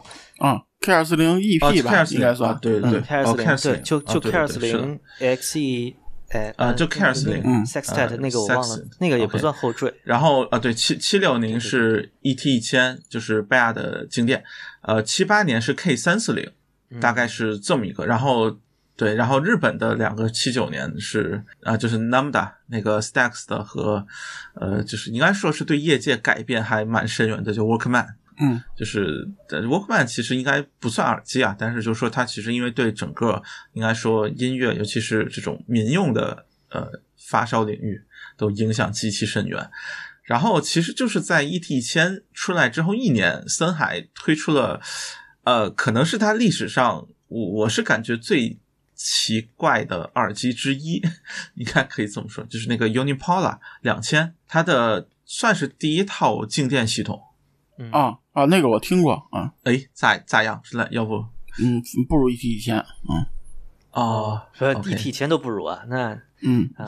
[0.43, 5.95] 嗯，K 二四零 EP 吧，应该算对对对，K 二四零对，就就 K 二四零 XE，
[6.31, 9.93] 哎啊，就 K 二四零，Sextet 那个我忘了，那个也不算后缀。
[10.05, 14.43] 然后啊，对，七七六零是 ET 一千，就是拜亚的静电，
[14.81, 16.51] 呃，七八年是 K 三四零，
[16.99, 18.57] 大概是这么一个，然后。
[19.01, 24.07] 对，然后日本的两个七九年是啊，就是 Namda 那个 Stax 的和
[24.53, 28.07] 呃，就是应该说是对业界改变还蛮深远的，就 Workman，
[28.39, 36.87] 嗯，就是 Workman 其实应该不算耳机啊，但是就是说它其实因为对整个应该说音乐，尤其是这种民用的呃
[37.17, 38.03] 发烧领域
[38.37, 39.71] 都影响极其深远。
[40.25, 44.79] 然后其实就是在 ET 一千出来之后一年，森海推出了
[45.45, 48.60] 呃，可能是它历史上我我是感觉最。
[49.03, 51.01] 奇怪的耳机之一，
[51.57, 57.19] 应该可以这么说，就是那个 Unipola 两千，它的算是第一套静电系统。
[57.93, 59.55] 啊啊，那个我听过啊。
[59.65, 60.61] 哎，咋咋样？
[60.63, 61.25] 是的，要不？
[61.59, 62.77] 嗯，不如 ET 一千。
[62.77, 63.25] 嗯。
[63.93, 65.83] 哦，说 ET 一千都不如啊？
[65.89, 66.85] 那嗯啊，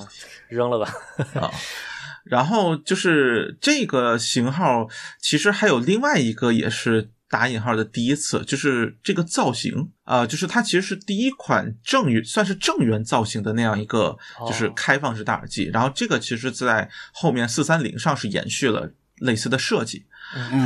[0.51, 0.93] 扔了吧。
[1.41, 1.51] 啊。
[2.25, 4.87] 然后就是这个型号，
[5.19, 7.11] 其实还有另外一个也是。
[7.33, 15.71] 打引号的第一次就是这个造型啊，就是它其实是第一款正圆，算是正圆造型的那样一个，就是开放式大耳机。
[15.73, 20.05] 然后这个其实在后面四三零上是延续了类似的设计。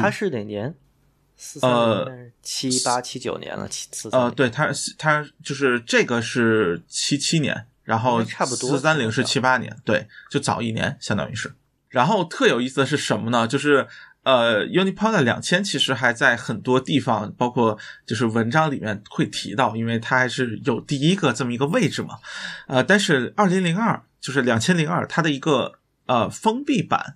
[0.01, 0.75] 它是哪年？
[1.63, 2.05] 呃，
[2.43, 11.53] 七八七九年了，七四呃，对，它它就是这个是七七年，然后差不多四三零是七八年，对，就早一年，相当于是。
[11.91, 13.47] 然后特有意思的是什么呢？
[13.47, 13.87] 就是。
[14.27, 22.19] 呃，Unipola 两千其实还在很多地方，包括就是文章里面会提到，因为它还是有第一个这么一个位置嘛。
[22.67, 25.75] 呃，但是二零零二就是两千零二，它的一个
[26.07, 27.15] 呃封闭版，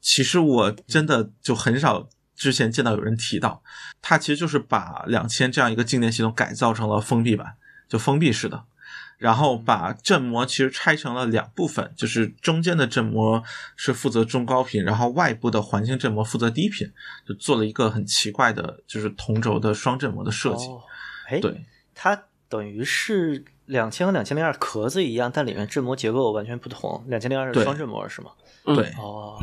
[0.00, 3.62] 其实我真的就很少之前见到有人提到，
[4.02, 7.54] 它其实就是把两千这样一个静电系统改造成了封闭版，
[7.88, 8.64] 就封闭式的。
[9.18, 13.42] 然后把振膜其实拆成了两部分，就是中间的振膜
[13.76, 16.88] 是负责中高频，然后外部的环境振膜负责低频，
[17.26, 20.68] 就做了一个很奇怪的，就是同轴的双振膜的设计。
[21.28, 22.16] 哎，对，它
[22.48, 27.04] 等于是两千和两千零二壳子一样，但里面振膜结构完全不同。
[27.08, 28.30] 两千零二是双振膜是吗？
[28.64, 29.36] 对，哦，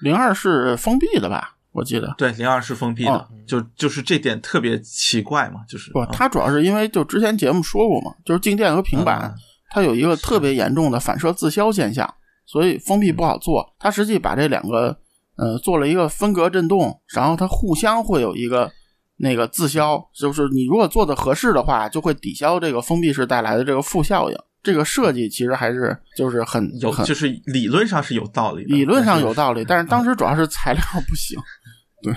[0.00, 1.56] 零二是封闭的吧？
[1.74, 2.14] 我记得。
[2.16, 9.34] 对，零二是封闭的，就就是这点特别奇怪嘛，就是不，它主要是因为就之前节目说过嘛，就是静电和平板
[9.70, 12.08] 它有一个特别严重的反射自消现象，
[12.46, 13.74] 所以封闭不好做。
[13.78, 14.96] 它实际把这两个
[15.36, 18.70] 呃做了一个分隔振动，然后它互相会有一个
[19.16, 24.36] 那个自消，就是你如果做的合适的话，就会抵消这个封闭式带来的这个负效应。
[24.64, 31.38] 这个设计其实还是就是很有，就是理论上是有道理，理论上有道理，但是当时主要是材料不行。
[32.02, 32.12] 对，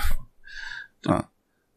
[1.08, 1.24] 嗯，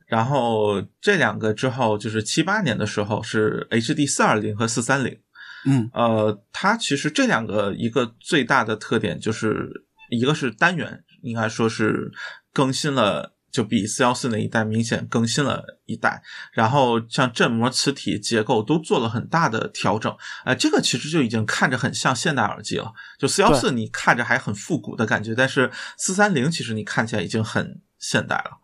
[0.07, 5.19] 然后这两个之后就是七八年的时候是 HD 四二零和四三零，
[5.67, 9.69] 嗯，呃，它其实这两个一个最大的特点就是
[10.09, 12.11] 一个是单元，应该说是
[12.53, 13.35] 更新了。
[13.51, 16.23] 就比四幺四那一代明显更新了一代，
[16.53, 22.93] 然后像振膜、磁体结构都做了很大的调整，啊，这个其实就已经看着很像现代耳机了。
[23.19, 28.59] 就四幺四你看着还很复古的感觉，但是四三零其实你看起来已经很现代了。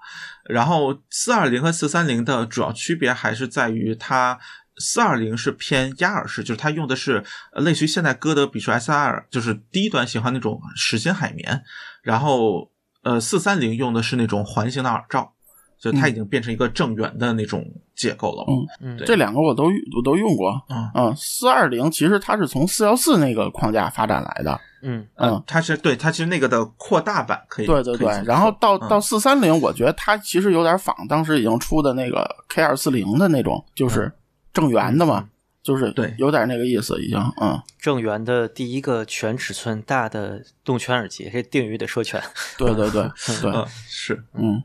[0.49, 4.39] 然后四二零和四三零的主要区别还是在于它
[4.78, 7.24] 四二零是偏压耳式，就是它用的是
[7.55, 11.64] 类似于现在歌德比出 S R，就是低端型号那种实心海绵，
[12.03, 12.70] 然后。
[13.07, 15.32] 呃四三零用的是那种环形的耳罩，
[15.78, 18.44] 就它已经变成一个正圆的那种结构了。
[18.48, 19.64] 嗯，嗯这两个我都
[19.96, 20.61] 我都用过。
[20.68, 24.61] 嗯嗯，四二零其实它是从四幺四那个框架发展来的。
[24.82, 34.12] 嗯嗯，它是对它其实那个的扩大版可以，对对对然后到嗯到四三零，我觉得它其实有点仿当时已经出的那个 K 二四零的那种，就是
[34.52, 35.28] 正圆的嘛，
[35.67, 42.23] 就是嗯对有点那个意思，已经嗯，正源的第一个全尺寸大的动圈耳机，这定语得说全。
[42.57, 43.03] 对对对
[43.43, 44.62] 对，嗯是嗯，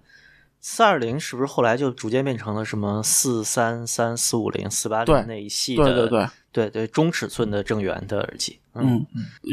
[0.60, 5.84] 四二零是不是后来就逐渐变成了什么四三三、四五零、四八零那一系的？
[5.84, 8.60] 对对对，对对中尺寸的正圆的耳机。
[8.76, 9.04] 嗯，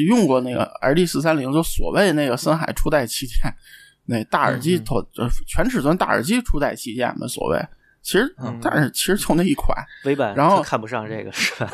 [0.08, 3.50] 用过那个 RD 四三零，就所谓那个森海初代旗舰，
[4.04, 7.58] 那大耳机嗯嗯头呃全尺寸大耳机初代旗舰嘛，所谓。
[8.08, 8.58] 其实，嗯。
[8.62, 11.70] 但是其实就那一款，微版然后看不上这个是吧？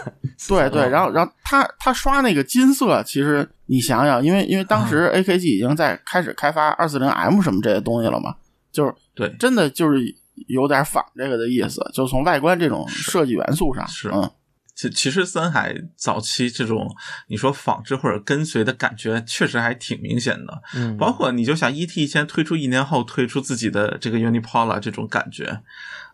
[0.48, 5.22] 对对，然后然后他他刷那个金色，其实你想想，因为因为当时嗯。
[5.22, 8.34] AKG 已经在开始开发二四零 M 什么这些东西了嘛，
[8.72, 9.32] 就是对。
[9.38, 10.00] 真的就是
[10.48, 14.28] 有点仿这个的意思，就从外观这种设计元素上，是嗯，
[14.74, 16.92] 其其实森海早期这种
[17.28, 20.62] 你说仿制或者跟随的感觉，确实还挺明显的。
[20.74, 25.60] 嗯，包括你就想 ET 先推出一年后推出自己的这个 Unipolar 这种感觉，呃，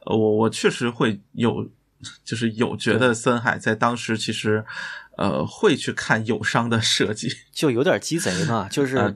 [0.07, 1.69] 我我确实会有，
[2.25, 4.65] 就是有觉得森海在当时其实，
[5.17, 9.15] 呃，会去看友商的设计，就有点鸡贼嘛，就 是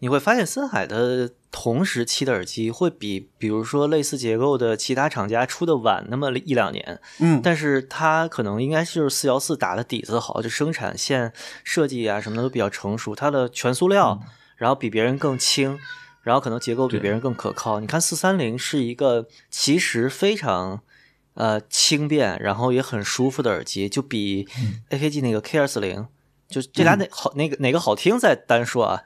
[0.00, 14.20] 你会发现森海的同时期的耳机会比，比如说类似结构的其他厂家出的晚那么一两年，嗯，但是它可能应该就是四幺四打的底子好，就生产线设计啊什么的都比较成熟，它的全塑料，
[14.56, 15.78] 然后比别人更轻，
[16.24, 17.78] 然后可能结构比别人更可靠。
[17.78, 20.80] 你看四三零是一个其实非常
[21.34, 24.48] 呃轻便，然后也很舒服的耳机，就比
[24.90, 26.08] AKG 那个 K 二四零，
[26.48, 29.02] 就这俩哪好哪个哪个好听再单说啊。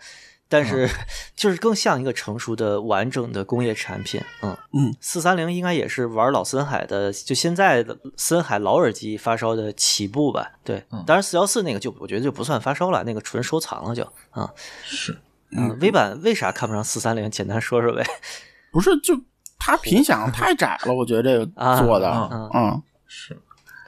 [0.51, 0.89] 但是，
[1.37, 4.19] 就是更像一个成熟的、完整的工业产品。
[4.41, 10.53] 嗯嗯，四三零应该也是玩老森海的，就现在的森海老耳机发烧的起步吧。
[10.65, 14.51] 对，当然四幺四那个就我觉得就不算发烧了，那个纯收藏了就啊。
[14.85, 15.19] 是，
[15.51, 17.31] 嗯，微版为啥看不上四三零？
[17.31, 18.05] 简单说说呗。
[18.71, 19.19] 不是就
[19.59, 23.37] 它频响太窄了，我觉得这个啊做的，啊嗯，是，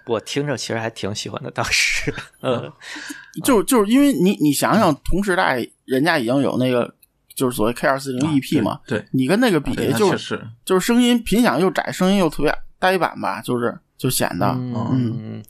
[0.06, 2.12] 我听着其实还挺喜欢的，当时。
[2.40, 2.72] 嗯。
[3.44, 6.92] 就就是因为你你想想，同时代人家已经有那个
[7.34, 15.40] 就是所谓 K 二四零 EP 嘛，对，你跟那个比就是，就是声音频响又窄，声音又特别呆板吧，就是就显得嗯，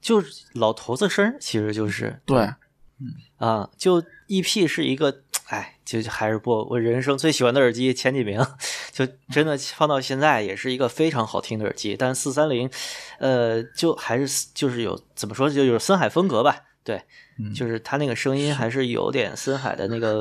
[0.00, 2.20] 就是老头子声，其实就是。
[2.24, 2.38] 对，
[2.98, 3.14] 嗯。
[3.36, 8.40] 啊，就 EP 是一个，哎，就还是不我人生最喜欢的耳机前几名，
[8.92, 11.96] 就真的放到现在也是一个非常好听的耳机。
[11.96, 12.70] 但四三零，
[13.18, 17.02] 呃，就还是就是有怎么说，就有森海风格吧，对，
[17.52, 20.18] 就是他那个声音还是有点森海的那个，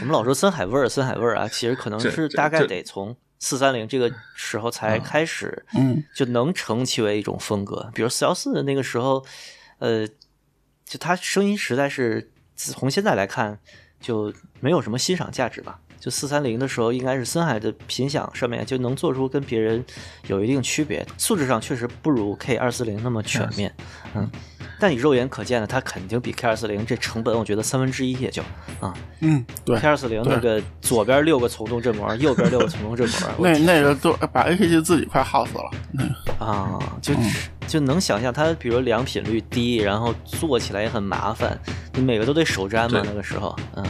[0.00, 7.90] 我们老说森海味儿，森海味儿啊，其实可能是大概得从四三零这个时候才开始，嗯，就能成其为一种风格。
[7.92, 9.26] 比如四幺四的那个时候，
[9.80, 10.06] 呃，
[10.84, 13.58] 就他声音实在是从现在来看
[14.00, 15.78] 就没有什么欣赏价值吧。
[15.98, 19.84] 就四三零的时候，应该是森海的频响上面就能做出跟别人
[20.26, 23.74] 有一定区别，素质上确实不如 K 二四零那么全面，
[24.14, 24.30] 嗯。
[24.78, 28.42] 但你肉眼可见的，它肯定比 K 二四零这成本，我觉得三分之一也就
[28.80, 28.92] 啊。
[29.20, 35.70] 嗯，对 K，二四零那个左边六个从动振膜，右边六个从动振膜， 那那个都把 AKG 自己快耗死了。
[36.38, 37.14] 啊，就
[37.66, 41.58] 就能想象它，比如良品率低，然后做起来也很麻烦，
[41.94, 43.84] 你每个都得手粘嘛，那个时候，嗯。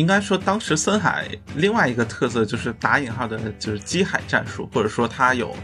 [0.00, 5.54] 应该说当时森海另外一个特色就是打引号的，就是机海战术，或者说它有，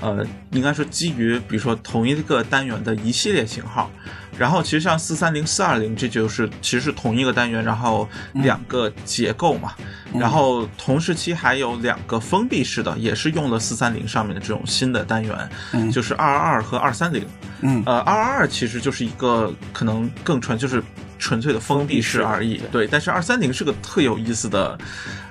[0.00, 3.90] 呃，应该说基于比如说同一个单元的一系列型号。
[4.38, 9.74] 然后其实像四三零、四二零，这就是其实是同一个单元，然后两个结构嘛。
[10.14, 17.26] 然后同时期还有两个封闭式的，也是用了四三零上面的这种新的单元，就是二二二和二三零。
[17.62, 20.82] 嗯呃，二二二其实就是一个可能更纯就是
[21.20, 22.60] 纯粹的封闭式而已。
[22.72, 24.76] 对，但是二三零是个特有意思的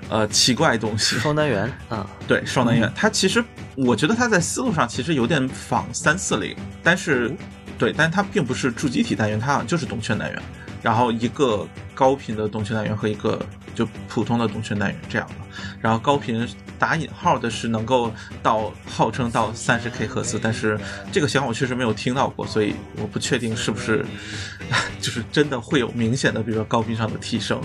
[0.10, 1.18] 呃奇怪东西。
[1.18, 3.44] 双单元啊，对，双单元，它其实
[3.76, 7.36] 我觉得它在思路上其实有点仿三四零，但是。
[7.78, 10.42] 对，但它并不是驻机体单元，它好像就是动圈单元，
[10.82, 11.66] 然后一个
[11.96, 13.40] 高频的动圈单元和一个
[13.80, 15.36] 就普通的动圈单元这样的。
[15.80, 16.46] 然后高频
[16.78, 18.12] 打引号的是能够
[18.44, 20.78] 到号称到三十 K 赫兹，但是
[21.14, 24.06] 这个型号我确实没有听到过，所以我不确定是不是
[25.00, 27.62] 就是真的会有明显的，比如说高频上的提升。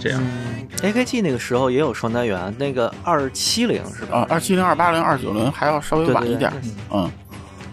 [0.00, 0.20] 这样
[0.78, 4.20] ，AKG 那个时候也有双单元，那个二七零是吧？
[4.20, 6.50] 啊，二七零、二八零、二九零还要稍微晚一点，
[6.90, 7.08] 嗯。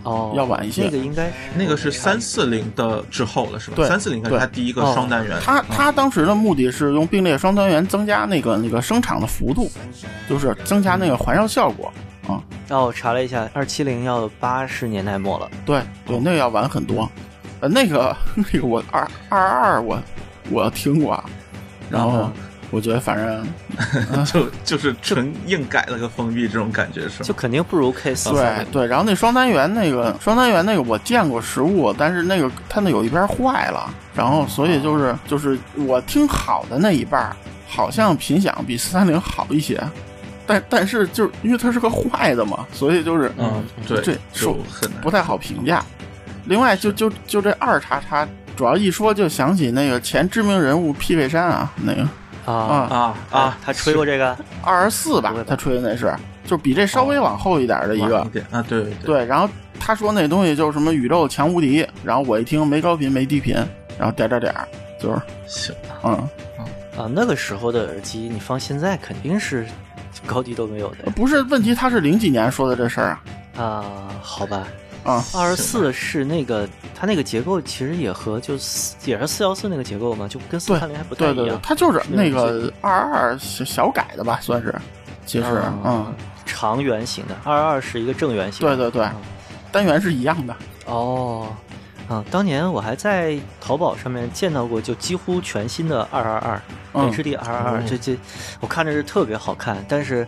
[0.09, 0.85] 哦，要晚一些。
[0.85, 3.75] 那个应该是那个是三四零的之后了，是吧？
[3.75, 5.37] 对，三四零是它第一个双单元。
[5.43, 9.71] 它它当时的目的是用并列双单元增加那个那个声场的幅度，
[10.27, 11.93] 就是增加那个环绕效果
[12.27, 12.41] 啊。
[12.69, 15.47] 哦，我查了一下，二七零要八十年代末了。
[15.63, 17.07] 对对，那个要晚很多。
[17.59, 20.01] 呃，那个 那个我二二二我
[20.49, 21.23] 我听过，
[21.89, 22.31] 然后。
[22.71, 28.29] 我觉得反正 就就是纯硬改了个封闭这种感觉是，就肯定不如 K 四。
[28.29, 37.35] 对对，然后那双单元那个双单元那个我见过实物，但是那个它那有一边坏了，然后所以就是就是我听好的那一半
[37.67, 39.81] 好像频响比四三零好一些，
[40.45, 44.55] 但但是就是因为它是个坏的嘛，所以就是嗯对这说
[45.01, 45.83] 不太好评价。
[46.45, 52.07] 另外就就就这二叉叉，主要一说就想起那个前知名人物匹配山啊那个。
[52.45, 53.57] 啊啊啊！
[53.63, 55.33] 他吹过这个二十四吧？
[55.47, 56.13] 他吹的那是，
[56.45, 58.19] 就比这稍微往后一点的一个
[58.51, 59.25] 啊，对对。
[59.25, 59.47] 然后
[59.79, 63.55] 他说那东西就是什么宇宙强无敌，然后我一听没高频没低频，
[63.97, 64.53] 然后点点点，
[64.99, 66.11] 就是行，嗯
[66.97, 69.65] 啊，那个时候的耳机，你放现在肯定是
[70.25, 71.11] 高低都没有的。
[71.15, 73.17] 不是问题，他是零几年说的这事儿
[73.55, 73.63] 啊？
[73.63, 73.83] 啊，
[74.21, 74.67] 好吧。
[75.03, 78.53] 啊，二十四是那个，它那个结构其实也和就
[79.05, 81.35] 也是四幺四那个结构嘛，就跟四三零还不太一样。
[81.35, 84.75] 对对对，它就是那个二二二小小改的吧，算是。
[85.25, 86.13] 其实，嗯，
[86.45, 88.67] 长圆形的二二是一个正圆形。
[88.67, 89.07] 对对对，
[89.71, 90.55] 单元是一样的。
[90.85, 91.47] 哦，
[92.07, 96.61] 啊，当年我还在淘宝上面见到过，就几乎全新的二二二
[97.09, 98.17] HD 二二二，这这
[98.59, 100.27] 我看着是特别好看，但是。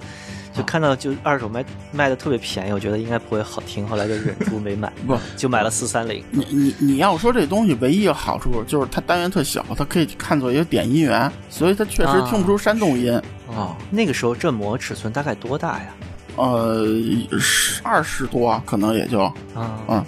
[0.54, 6.24] 就看到就二手卖卖的特别便宜，我觉得应该不会好听，后来就忍住没买， 不就买了四三零。
[6.32, 13.14] 你你你要说这东西唯一好处就是它单元特小，它可以看作一个点音源，所以它确实听不出山洞音。
[13.50, 15.88] 啊，那个时候振膜尺寸大概多大呀？
[16.38, 16.86] 呃，
[17.38, 19.34] 十二十多可能也就啊
[19.90, 20.06] 嗯。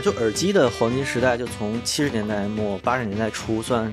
[0.00, 3.92] 正就耳机的黄金时代，就从七十年代末八十年代初算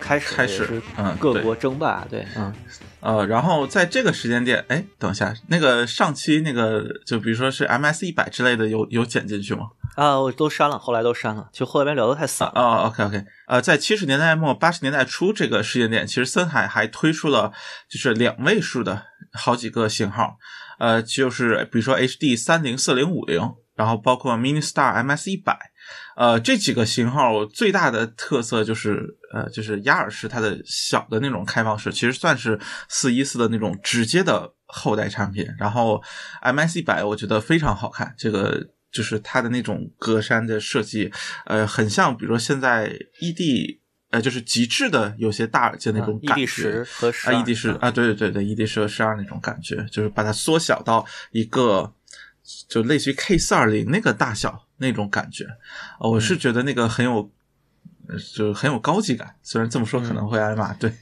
[0.00, 2.52] 开始，开始嗯各国争霸，对，嗯，
[3.00, 9.68] 呃，然后在这个时间点，哎，等一下，那个上期那个就比如说是 MS 一百之类的，有有剪进去吗？
[9.94, 12.54] 啊，我都删了，后来都删了，就后边聊的太散了。
[12.60, 17.52] 哦，OK OK，呃，在七十年代末八十年代初这个时间点，其实森海还推出了
[17.88, 20.38] 就是两位数的好几个型号，
[20.78, 25.58] 呃，就是比如说 HD 三零、四零、五零，然后包括 Mini Star MS 一百，
[26.16, 32.58] 呃，这几个型号最大的特色就是呃，就是压耳式它的小的那种开放式，其实算是
[32.88, 35.46] 四一四的那种直接的后代产品。
[35.58, 36.02] 然后
[36.42, 41.10] MS 一百我觉得非常好看，这个就是它的那种格栅的设计，
[41.46, 43.80] 呃，很像比如说现在 ED。
[44.12, 51.90] 呃，就是极致的有些大耳机的那种感觉啊，ED 十啊，对对对对，ED 十和十二那种感觉，就是把它缩小到一个
[52.68, 55.44] 就类似于 K 四二零那个大小那种感觉，
[56.00, 57.30] 呃我是觉得那个很有，
[58.08, 59.36] 呃就很有高级感。
[59.42, 60.92] 虽然这么说可能会挨骂，对，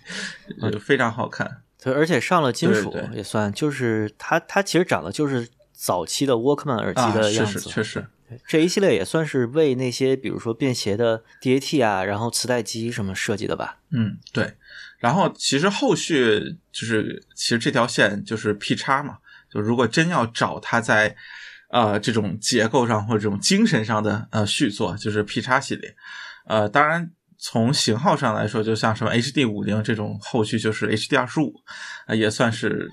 [0.70, 1.62] 就非常好看。
[1.82, 8.06] 对，而且上了金属对对也算，就是它它其实长得就是早期的 Walkman 耳机啊，的样子，确实确实，
[8.46, 13.78] 这一系列也算是为那些比如说便携的 DAT 啊，然后磁带机什么设计的吧。
[13.90, 14.54] 嗯，对。
[14.98, 19.16] 然后其实后续就是，其实这条线就是 P 叉嘛，
[19.52, 21.14] 就如果真要找它在
[21.70, 25.94] 呃这种结构上或者这种精神上的呃续作，就是 P 叉系列。
[26.46, 31.54] 呃，当然从型号上来说，就像什么 HD 五零这种，后续就是 HD 二十五，
[32.06, 32.90] 呃，也算是。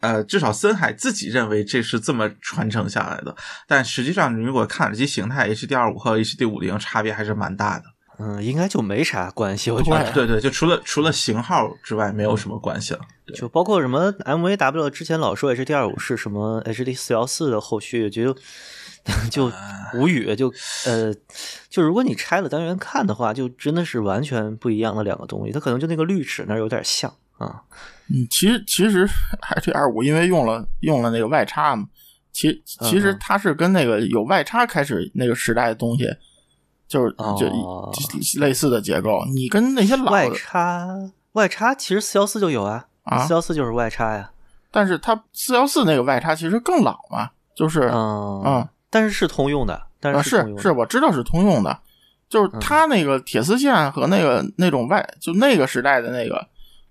[0.00, 3.34] 呃，至少森海自己认为这是这么传承下来的，
[3.66, 7.84] 但实际上，你如果看耳机形态，HD 二五和 HD 五零差别还是蛮大的。
[8.18, 10.12] 嗯，应该就没啥关系，我觉得。
[10.12, 13.00] 对对，就除了除了型号之外，没有什么关系了。
[13.24, 18.36] 对，就包括什么 MVW 之前老说 HD 二五是什么 HD 四幺四的后续，就
[19.30, 19.52] 就
[19.94, 20.52] 无语，就
[20.86, 21.14] 呃，
[21.68, 27.62] 就如果你拆了单元看的话，就真的是完全不一样的两个东西，它可能就那个滤尺那儿有点像啊。
[28.08, 29.08] 嗯，其实其实
[29.42, 31.86] H D 二五因为用了用了那个外插嘛，
[32.32, 36.04] 其其实它是跟那个有外插开始那个时代的东西，
[36.88, 37.92] 就是就哦。
[38.40, 39.22] 类似的结构。
[39.34, 40.88] 你跟那些老外的，插
[41.32, 44.30] 外插其实四幺四就有啊，啊四幺四就是外插呀，
[44.70, 51.78] 但是它四幺四那个外插其实更老嘛，就是嗯嗯但是是通用的，但啊是是我知道是通用的，
[52.28, 52.60] 就是嗯。
[52.60, 56.44] 它那个铁丝线和那个那种外就那个时代的那个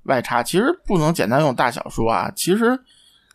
[0.03, 2.79] 外插，其实不能简单用大小说啊，其实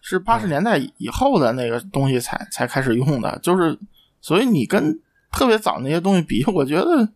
[0.01, 0.41] 是八嗯。
[0.41, 3.77] 十年代以后的那个东西才才开始用的，就是
[4.21, 4.99] 所以你跟
[5.33, 7.09] 特别早那些东西比， 我觉得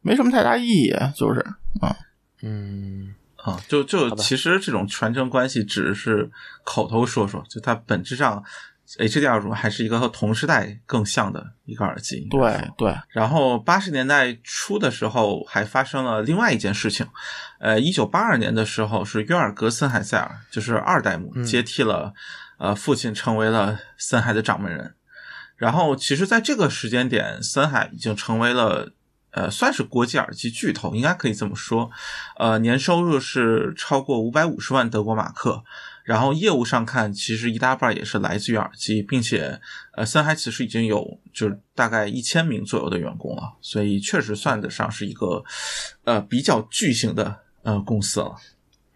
[0.00, 1.40] 没什么太大意义，就是
[1.80, 1.94] 啊
[2.42, 6.30] 嗯啊，就就其实这种传承关系只是
[6.64, 8.42] 口头说说，就它本质上
[8.98, 12.26] HDR 五还是一个和同时代更像的一个耳机。
[12.30, 17.06] 对对，然后八十年代初的时候，还发生了另外一件事情。
[17.60, 22.14] 呃，一九八二年的时候，是约尔格森海塞尔，就是二代目接替了、
[22.58, 24.94] 呃父亲，成为了森海的掌门人。
[25.58, 28.92] 然后，其实，在这个时间点，森海已经成为了
[29.32, 31.90] 呃，算是国际耳机巨头，应该可以这么说。
[32.38, 35.62] 呃，年收入是超过五百五十万德国马克。
[36.04, 39.60] 然后业务上看，其实一大半也是来自于耳机，并且
[39.92, 45.44] 呃，森海其实已经有就是大概一千名左右的员工了，所以确实算得上是一个
[46.04, 48.34] 呃比较巨型的呃公司了。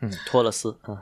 [0.03, 0.99] 嗯，托勒斯啊，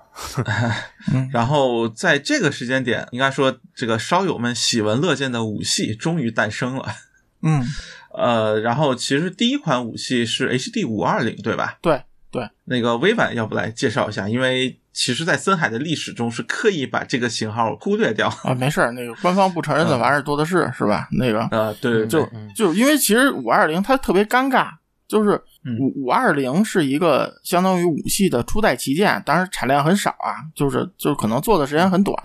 [1.32, 6.86] 然后在这个时间点，应该说这个烧友们喜闻乐见的武系终于诞生了。
[7.42, 7.64] 嗯
[8.12, 11.78] 呃，然后其实第一款武器是 HD 五二零，对吧？
[11.80, 14.28] 对对，那个微婉要不来介绍一下？
[14.28, 18.28] 因为其实，在森海的历史中是刻意把这个型号忽略掉。
[18.42, 21.08] 啊没事儿，那个官方不承认的玩意儿多的是，是吧？
[21.12, 22.20] 那个呃，对对对，
[22.54, 24.68] 就就因为其实五二零它特别尴尬，
[25.10, 25.30] 就是
[25.64, 32.16] 嗯五五二零是一个相当于五系的初代旗舰，当然产量很少啊，就是就是可能做的时间很短，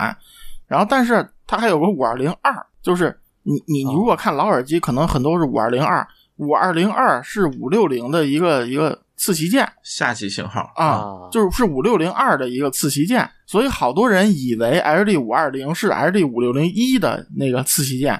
[0.68, 10.72] 然后但是它还有个五二零二，就是你你你如果看老耳机，可能很多是五二零二，五二零二是五六零的一个一个次旗舰下期型号。
[10.76, 18.14] 啊啊，就是是五六零二的一个次旗舰，所以好多人以为 LD 五二零是 LD 五六零一的那个次旗舰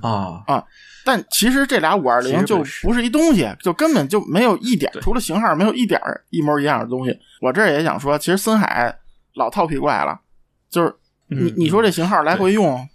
[0.00, 0.42] 啊。
[0.46, 0.64] 啊，
[1.04, 7.18] 但其实这俩五二其零就不是一东西，就根本就没有一点对，除了型号没有一点儿一模一样的东西。
[7.40, 8.94] 我这儿也想说，其实森海
[9.34, 10.20] 老套皮怪了，
[10.68, 10.94] 就是
[11.28, 12.86] 你嗯你说这型号来回用，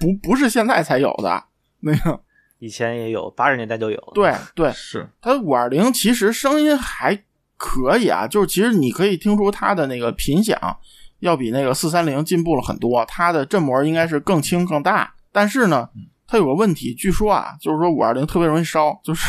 [0.00, 1.44] 不不是现在才有的，
[1.80, 2.20] 那个
[2.58, 5.08] 以前也有，八十年代就有。，对对，是。
[5.20, 7.22] 它五二零其实声音还
[7.56, 10.58] 可以啊，就是其实你可以听出它的那个频响
[11.20, 15.88] 要比那个四三零进步了很多，它的振膜应该是更轻更大，但是呢，
[16.32, 19.26] 它有个问题，据说啊，就是说五二零特别容易烧，就是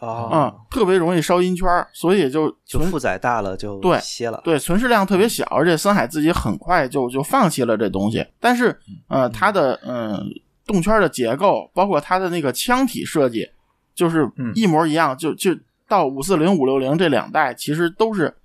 [0.00, 4.38] 哦啊、 特别容易烧音圈，所以就存就负载大了就对歇了。
[4.44, 8.22] 对，存世量特别小，而且森海自己很快就就放弃了这东西。
[8.38, 8.78] 但是，
[9.08, 10.22] 呃，它的嗯
[10.66, 13.48] 动圈的结构，包括它的那个腔体设计，
[13.94, 15.52] 就是嗯一模一样，就就
[15.88, 18.36] 到五四零、五六零这两代，其实都是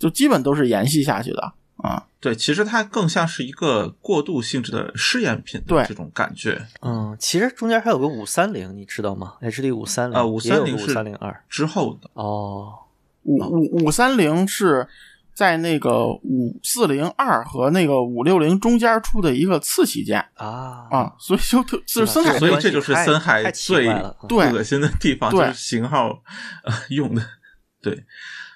[0.00, 1.52] 就基本都是延续下去的
[1.82, 2.06] 啊。
[2.20, 6.64] 对，其实它更像是一个过渡性质的试验品对的这种感觉。
[6.80, 11.44] 嗯，其实中间还有个五三零，你知道吗？HD 五三零啊，五三零五是三零二。
[11.48, 12.72] 之后的，哦，
[13.24, 14.86] 五五五三零是
[15.34, 23.92] 在那个五四零二和那个五六零中间出的一个次旗舰啊啊，所以就特 就是森海所以这就是太森海最
[24.28, 26.22] 最恶心的地方，就是型号
[26.62, 27.22] 呃用的
[27.80, 28.04] 对。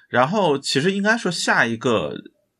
[0.07, 2.15] 然后其实应该说下一个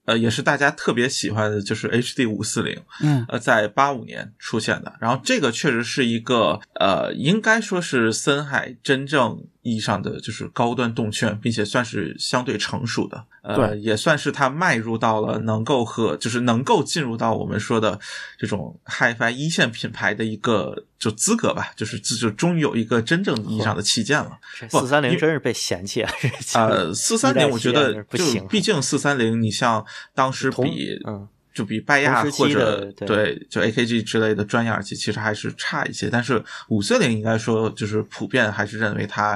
[0.08, 4.93] 呃也是大家特别喜欢的，就是 HD 五四零，嗯呃，在八五年出现的。
[4.99, 13.26] 然后这个确实是一个呃，应该说是森海真正意义上的就是高端动圈，并且算是相对成熟的。
[13.41, 17.99] 呃，也算是它迈入到了能够和就是能够进入到我们说的
[18.38, 24.38] 这种 HiFi 一线品牌的一个就资格吧，就是这就终于有一个真正意义上的旗舰了。
[24.70, 26.11] 四三零真是被嫌弃啊！
[26.55, 31.28] 呃，四三零我觉得就不行毕竟四三零，你像当时比嗯
[31.58, 36.08] 就比拜亚或者对对就 AKG 之类的专业耳机，其实还是差一些。
[36.08, 39.32] 但是五四零应该说就是普遍还是认为它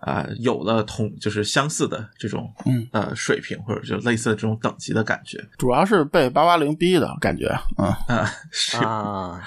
[0.00, 8.78] 啊、呃有了同就是相似的这种嗯呃水平或者就类似的这种等级的感觉主要是被八八零逼的感觉，嗯啊、 是。
[8.78, 9.42] 啊，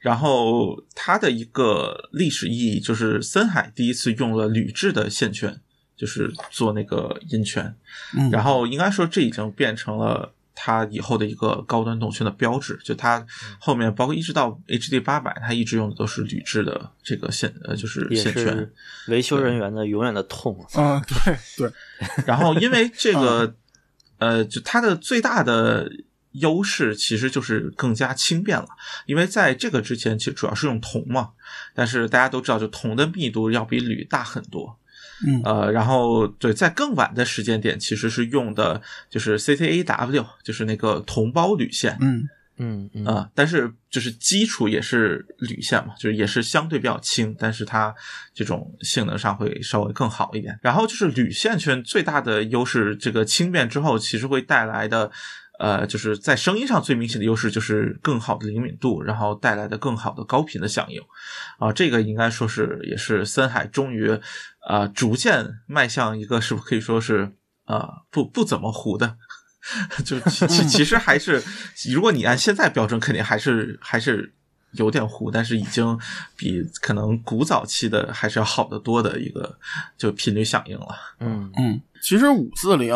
[0.00, 5.58] 然后它的一个历史意义就是森海第一次用了铝制的线圈，
[5.96, 7.74] 就是做那个音圈。
[8.14, 12.78] 嗯，然后应该说这已经变成了它以后的一个高端动圈的标志。
[12.84, 13.26] 就它
[13.58, 18.70] 后面包括一直到 HD 八百，它一直用的都是铝制的这个线，呃，就是线圈。
[19.08, 20.56] 维修人员的永远的痛。
[20.76, 21.72] 嗯对对，
[22.26, 23.54] 然后因为这个，
[24.18, 25.90] 呃，就它的最大的
[26.32, 28.66] 优势其实就是更加轻便了，
[29.06, 31.30] 因为在这个之前其实主要是用铜嘛，
[31.74, 34.78] 但是大家都知道，就铜的密度要比铝大很多。
[35.26, 41.96] 嗯呃，然后对，在更晚的时间点，其实是用的就是 CCAW，就是那个铜包铝线。
[42.00, 47.92] 嗯嗯嗯啊、但是就是基础也是铝线嘛，就是也是相对比较轻，但是它
[48.32, 50.56] 这种性能上会稍微更好一点。
[50.62, 55.10] 然后就是铝线圈最大的优势，这个轻便之后，其实会带来的，
[55.58, 61.00] 呃，就是在声音上最明显的优势就是更好的灵敏度，然后带来的更好的高频的响应。
[61.58, 64.16] 啊、这个应该说是也是森海终于，
[64.66, 67.32] 呃，逐渐迈向一个是不是可以说是
[67.66, 69.16] 呃不不怎么糊的。
[70.04, 71.42] 就其其其实还是，
[71.90, 74.34] 如果你按现在标准，肯定还是还是
[74.72, 75.98] 有点糊，但是已经
[76.36, 79.58] 比可能古早期的还是要好得多的一个
[79.96, 80.94] 就频率响应了。
[81.18, 82.94] 嗯嗯，其实五四零，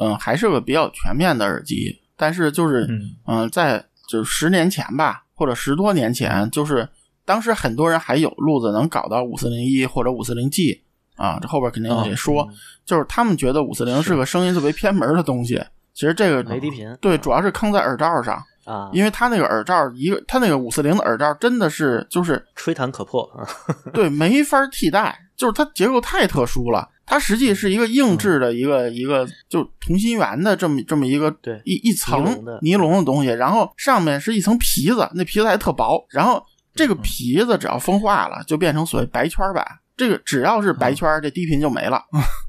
[0.00, 6.88] 嗯，还是个比较全面的耳机，但是就是，嗯嗯、在就是十年前吧，或者十多年前，就是
[7.30, 10.82] 当时很多人还有路子能搞到五四零一或者五四零 G
[11.14, 12.48] 啊，这后边肯定得说，
[12.84, 15.62] 就是他们觉得五四零是个声音特别偏门的东西。
[15.94, 23.46] 其实这个没低频对，主要是坑在耳罩上，啊，因为它那个耳罩一个，它那个五四零的耳罩真的是就是吹弹可破啊。
[23.94, 26.88] 对，没法替代，就是它结构太特殊了。
[27.06, 36.40] 它实际是一个硬质的一个、一个就同心圆的这么这么一个对一一层的尼龙的东西，然后上面是一层皮子，那皮子还特薄，然后
[36.74, 39.64] 这个皮子只要风化了，就变成所谓白圈版。
[39.96, 42.02] 这个只要是白圈，这低频就没了。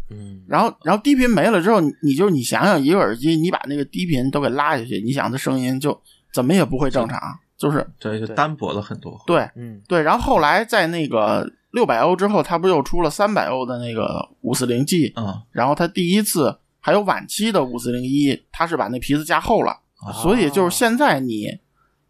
[0.09, 6.01] 嗯， 然后，然后低频没了之后，你你就你想想，一个耳机，你把那个低频都给拉下去，你想它声音就
[6.33, 7.19] 怎么也不会正常，
[7.57, 9.21] 就是对，就单薄了很多。
[9.27, 9.81] 对，嗯。
[9.85, 19.77] 对，然后后来在那个六百欧之后，它不又出了三百欧的那个五四零 G，嗯，然后它第一次还有晚期的五四零一，它是把那皮子加厚了，
[20.23, 21.59] 所以就是现在你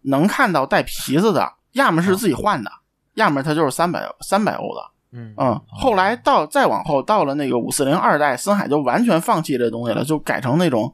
[0.04, 2.72] 能看到带皮子的，要么是自己换的，
[3.16, 4.92] 要么它就是三百三百欧的。
[5.14, 10.94] 嗯嗯，后来到再往后到了那个五四零二代，森海就完全放弃这东西了，就改成那种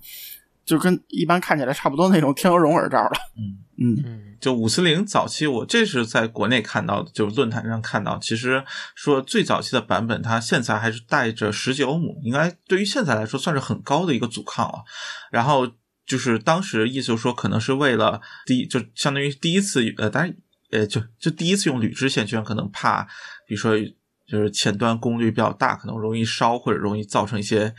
[0.65, 3.11] 就跟一般看起来差不多那种天鹅绒耳罩了。
[3.37, 8.17] 嗯嗯嗯就五四零早期，我这是在国内看到的，就是论坛上看到。
[8.17, 8.63] 其实
[8.95, 14.83] 说最早期的版本，它线材还是带着十几欧姆，应该对于现在来说算是很高的一个阻抗了。
[15.29, 15.67] 然后
[16.07, 20.35] 就是当时意思就是说，可能是为了第一，就相当于第一次，呃，当然，
[20.71, 23.03] 呃，就就第一次用铝制线圈，可能怕，
[23.45, 23.77] 比如说
[24.27, 27.73] 就是前端功率比较大，可能容易烧或者容易造成一些。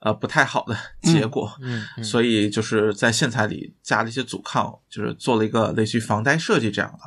[0.00, 2.04] 呃不太好的结果，嗯嗯。
[2.04, 6.98] 所以就是在线材里加了一些阻抗，就是做了一个类似于防呆设计这样的，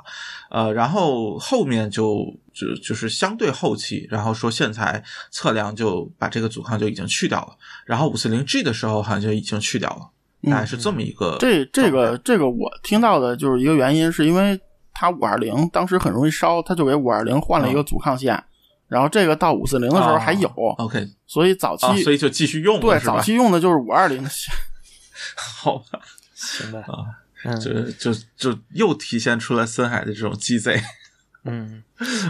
[0.50, 10.10] 呃，然后后面就就就是相对后期，然后说线材测量就把这个阻抗就已经去掉了，然后五四零 G 的时候好像就已经去掉了，
[10.42, 11.38] 嗯大概是这么一个。
[11.40, 14.60] 这这个这个我听到的就是一个原因，是因为
[15.00, 18.44] 它五二零当时很容易烧，他就给五二零换了一个阻抗线，
[18.88, 24.52] 然后这个到五四零的时候还有，哦 OK 所以早期、啊，所以就继续用了对早期用的就是五二零的线。
[25.38, 26.00] 好吧，
[26.34, 27.06] 行吧，啊
[27.46, 30.82] 嗯就就就又体现出了森海的这种鸡贼。
[31.50, 31.84] 嗯，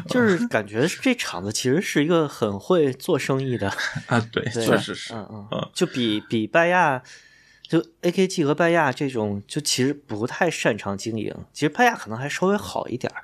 [0.07, 3.68] 就是感觉这厂子其实是一个很会做生意的，
[4.05, 7.01] 啊，对，对确实是，嗯嗯嗯，就比比拜亚，
[7.68, 11.34] 就 AKG 和拜亚这种，就其实不太擅长经营。
[11.51, 13.24] 其实拜亚可能还稍微好一点儿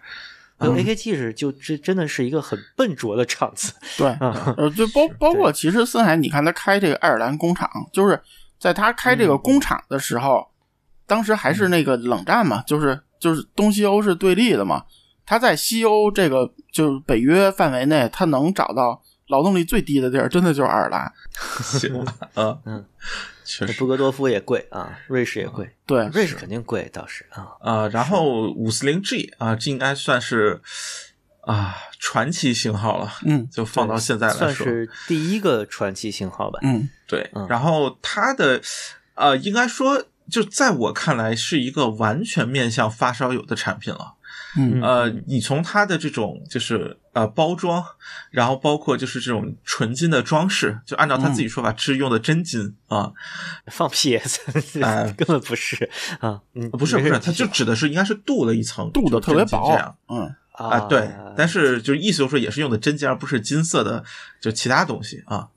[0.60, 3.74] ，AKG 是就这真的是一个很笨拙的场子。
[3.98, 8.22] 对，嗯呃，就包包括其实森海，你看他开这个爱尔兰工厂，就是
[8.60, 10.48] 在他开嗯这个工厂的时候，
[11.08, 14.84] 当时还是那个冷战嘛，就是就是东西欧是对立的嘛。
[15.26, 19.02] 他在西欧这个就是北约范围内，他能找到
[19.34, 21.12] 劳动力最低的地儿，真的就是爱尔兰。
[21.64, 22.86] 行吧，嗯嗯，
[23.44, 27.48] 确实布格多夫也贵啊，瑞士也贵，对，瑞士肯定贵倒是啊。
[27.62, 30.62] 啊，然后五四零 G 啊，这应该算是
[31.42, 36.60] 啊传奇型号了，嗯就放到现在来说，算是第一个传奇型号吧。
[36.62, 38.62] 嗯对嗯，然后它的
[39.16, 44.14] 呃，应该说就在我看来是一个完全面向发烧友的产品了。
[44.58, 47.84] 嗯呃，你从它的这种就是呃包装，
[48.32, 53.12] 然后包括就是这种纯金的装饰，就按照他自己说法，是用的真金啊，
[53.68, 55.90] 放屁，啊根本不是
[56.20, 56.42] 啊！
[56.54, 64.04] 嗯，不是不是，它就指的是应该是镀了一层，镀的就是特别薄真金这样。，嗯啊，对，但是就是意思就是说也是用的真金，而不是金色的，
[64.40, 65.48] 就其他东西啊。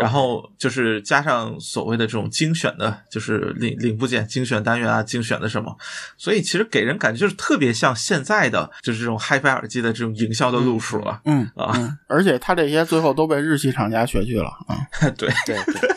[0.00, 5.76] 然后就是加上所谓的这种精选的，就是零零部件、精选单元啊、精选的什么，
[6.18, 11.20] 所以其实给人感觉就是特别像现在的就是这种 HiFi 耳机的这种营销的路数了。
[11.24, 14.76] 嗯啊嗯，而且他这些最后都被日系厂家学去了啊。
[15.16, 15.94] 对 对对，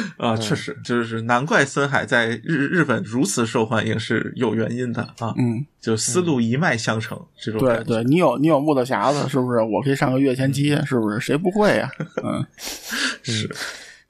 [0.18, 7.84] 啊，确实就是难怪森海在日日本如此受欢迎是有原因的啊，嗯，就思路一脉相承这种感觉。
[7.84, 9.60] 对对，你有你有木头匣子是不是？
[9.60, 11.20] 我可以上个月前机，是不是？
[11.20, 11.90] 谁不会呀？
[12.24, 12.46] 嗯
[13.22, 13.50] 是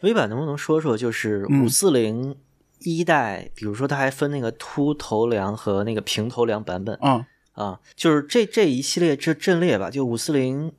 [0.01, 2.37] 微版能不能说说，就是嗯五四零
[2.81, 10.71] 一代，比如说它还分那个凸头梁和那个平头梁版本啊啊，就是这这一系列这阵列吧，就五四零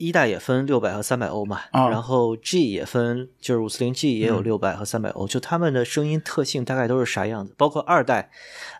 [0.00, 7.54] 一代也分六百和三百欧嘛，啊然后 G 也分，就是五四零 G 也有嗯六百和三百欧，就他们的声音特性大概都是啥样子？
[7.58, 8.30] 包括二代，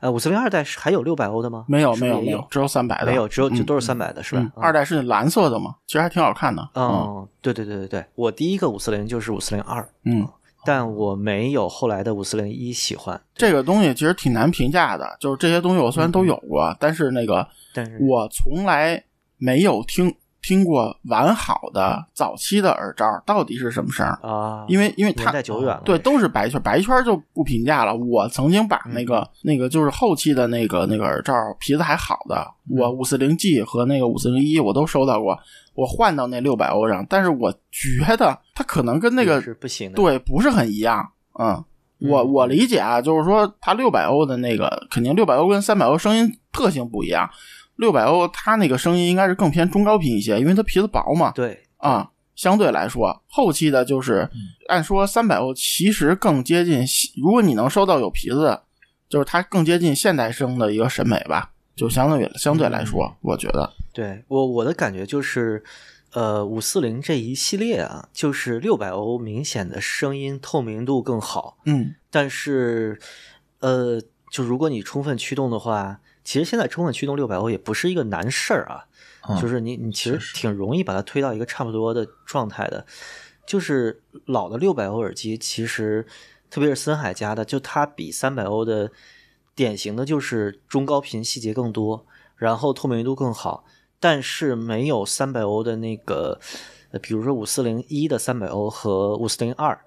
[0.00, 1.66] 呃，五四零二代是还有六百欧的吗？
[1.68, 6.66] 没有没有没有，，只有三百的，没有，只有就嗯都是三百的是吧二代是蓝色的嘛，其实还挺好看的。
[6.74, 10.26] 嗯哦，对对对对对，我第一个五四零就是五四零二，嗯，
[10.64, 13.20] 但我没有后来的五四零一喜欢。
[13.34, 19.04] 这个东西其实挺难评价的，就是这些东西我虽然都有过，但是那个但是我从来
[19.36, 24.18] 没有听听过完好的早期的耳罩到底是什么声儿。
[24.22, 27.94] 啊，因为因为年它太久远了，对，都是白圈，白圈就不评价了。
[27.94, 35.38] 我曾经把那个、那个就是后期的那个那个耳罩皮子还好的，我五四零 G 和那个五四零一我都收到过，
[35.74, 39.96] 我换到那六百欧上，但是我觉得它可能跟那个是不行的。
[39.96, 41.12] 对不是很一样。
[41.38, 41.64] 嗯，
[42.00, 47.28] 我嗯我理解啊，就是说它六百欧的那个肯定六百欧跟三百欧声音特性不一样，
[47.80, 51.32] 六百欧它那个声音应该是更偏中高频一些，因为它皮子薄嘛。
[51.32, 51.58] 对。
[51.78, 54.28] 啊，相对来说，后期的就是
[54.68, 56.84] 按说三百欧其实更接近，
[57.22, 58.60] 如果你能收到有皮子，
[59.08, 65.64] 就是它更接近现代声的一个审美吧，就相对于相对来说，我觉得，对，我我的感觉就是，
[66.12, 71.94] 呃，五四零这一系列啊，就是六百欧明显的声音透明度更好，嗯。
[72.10, 73.00] 但是，
[73.60, 78.86] 呃，就如果你充分驱动的话，其实现在充分驱动六百欧也不是一个难事儿啊，
[79.28, 82.86] 嗯就是你你其实挺容易把它推到一个差不多的状态的。
[83.46, 86.06] 就是老的六百欧耳机，其实
[86.48, 88.92] 特别是森海家的，就它比三百欧的
[89.54, 92.06] 典型的就是中高频细节更多，
[92.36, 93.64] 然后透明度更好，
[93.98, 96.38] 但是没有三百欧的那个，
[96.92, 99.80] 呃，比如说五四零一的三百欧和五四零二。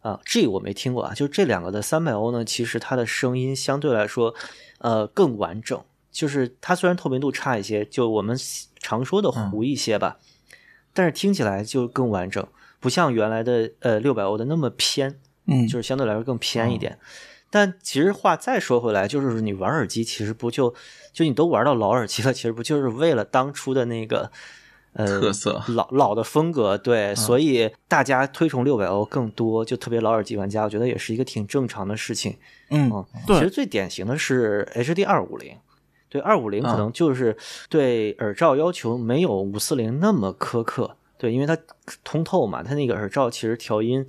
[0.00, 4.32] 啊，G 我没听过啊，就这两个的三百欧呢，其实它的声音相对来说，
[4.78, 5.80] 呃，更完整。
[6.10, 8.36] 就是它虽然透明度差一些，就我们
[8.80, 10.18] 常说的糊一些吧，
[10.92, 12.44] 但是听起来就更完整，
[12.80, 16.98] 不像原来的呃六百欧的那么偏，嗯，就是相对来说更偏一点。
[17.50, 20.74] 但其实话再说回来，就是你玩耳机，其实不就
[21.12, 24.30] 就你都玩到老耳机了，其实不就是为了当初的那个
[24.94, 32.38] 呃特色嗯老老的风格，对，所以大家推崇六百欧更多，就特别老耳机玩家，我觉得也是一个挺正常的事情。
[32.70, 35.56] 嗯嗯，其实，最典型的是 HD 二五零，
[36.08, 37.36] 对，二五零可啊能就是
[37.68, 41.56] 对耳罩要求没有五四零那么苛刻，对，因为它
[42.04, 44.06] 通透嘛，它那个耳罩其实调音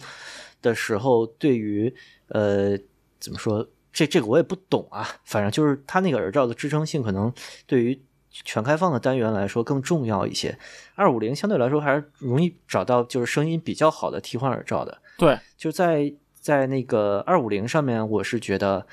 [0.62, 1.94] 的时候，对于
[2.28, 2.78] 呃
[3.20, 7.34] 怎么说，这这个我也不懂啊，反正就是它那个耳罩的支撑性可能
[7.66, 8.02] 对于
[8.32, 10.58] 全开放的单元来说更重要一些。
[10.96, 16.14] 二五零相对来说还是容易找到就是声音比较好的替换耳罩的，对，就在
[16.50, 18.88] 在那个二五零上面，我是觉得，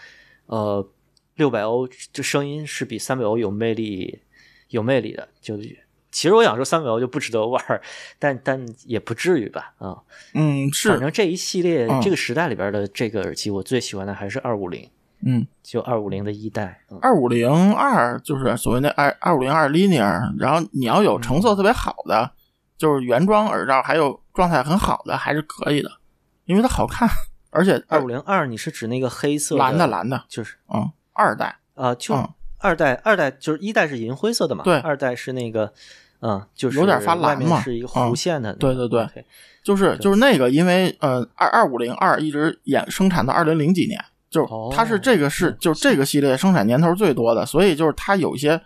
[0.45, 0.87] 呃，
[1.37, 4.21] 六百欧这声音是比三百欧有魅力，
[4.69, 5.27] 有魅力的。
[5.41, 5.57] 就
[6.11, 7.81] 其实我想说三百欧就不值得玩，
[8.19, 9.97] 但但也不至于吧啊。
[10.35, 14.91] 嗯是，反正这一系列、嗯这个时代里边的这个耳机，我最喜欢的还是二五零，
[15.25, 16.83] 嗯，就二五零的一代。
[16.91, 22.33] 嗯二五零二就是所谓的二二五零二 linear，然后你要有成色特别好的，
[22.77, 25.91] 就是原装耳罩，还有状态很好的，还是可以的，
[26.45, 27.09] 因为它好看，
[27.57, 32.29] 而且二五零二，你是指那个黑色蓝的蓝的，就是嗯，二代，啊、就嗯
[32.59, 35.73] 二代，二代就是一代是银灰色的嘛，对二代是那个，
[36.21, 39.25] 嗯，就是有点发蓝嘛是一个嗯弧线的那个、对对对
[39.63, 48.61] 就是就是那个，因为呃二二五零二一直演生产到二零零几年，就是哦它是这个是就是这个系列生产年头最多的，所以就是它有一些啊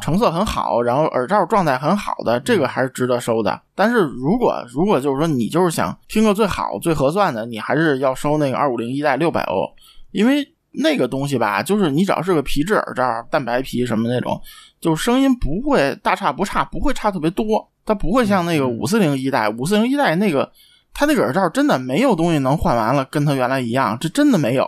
[0.00, 3.60] 成色很好，然后耳罩状态很好的，这个还是值得收的。
[3.74, 9.68] 但是如果如果就是说你就是想听个最好最合算的，你还是要收那个二五零一代六百欧，
[10.10, 14.40] 因为那个东西吧，就是你只要是个皮质耳罩，蛋白皮什么那种，
[14.80, 20.50] 就是声音不会大差不差，不会差特别多，它不会像那个五四零一代，五四零一代那个
[20.92, 24.66] 它那个耳罩真的没有东西能换完了跟它原来一样，这真的没有，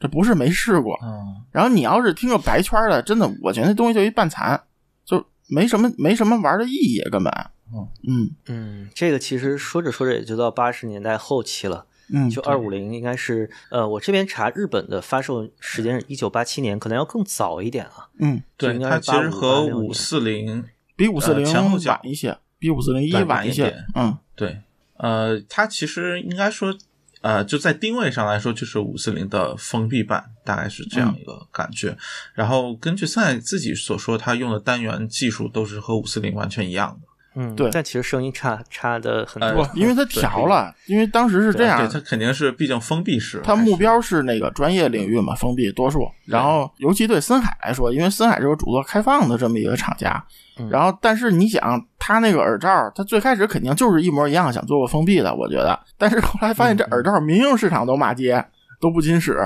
[0.00, 0.98] 这不是没试过。
[1.02, 4.60] 嗯然后你要是听个白圈的，真的，我觉得那东西就一半残，
[5.04, 7.32] 就没什么没什么玩的意义，根本。
[7.72, 11.86] 嗯嗯嗯，这个其实说着说着也就到八十年代后期了。
[12.12, 18.08] 嗯，就二五零应该是，呃，我这边查日本的发售时间是一九八七年，可能要更早一点啊。
[18.18, 20.64] 嗯，对，应该是它其实85和86年五四零
[20.96, 23.72] 比五四零呃前后晚一些，比五四零一晚一些。
[23.94, 24.58] 嗯对，
[24.96, 26.76] 呃，它其实应该说，
[27.20, 31.96] 呃，就在定位上来说，就是五四零的封闭版，大概是这样一个感觉。
[32.34, 37.08] 然后根据森海自己所说，他用的单元技术都是和五四零完全一样的。
[37.34, 39.64] 嗯，对但其实声音差差的很呃多。
[39.64, 43.40] 不，因为它调了，因为当时是这对，样，它肯定是，毕竟封闭式。
[43.44, 46.10] 它目标是那个专业领域嘛，封闭多数。
[46.26, 50.22] 然后，尤其对森海来说，因为森海是个主做开放的这么一个厂家，
[50.58, 55.78] 嗯然后但是你想，它那个耳罩，它最开始肯定就是一模一样，想做个封闭的，我觉得。
[55.96, 58.44] 但是后来发现这耳罩民用市场都骂街，
[58.80, 59.38] 都不禁使。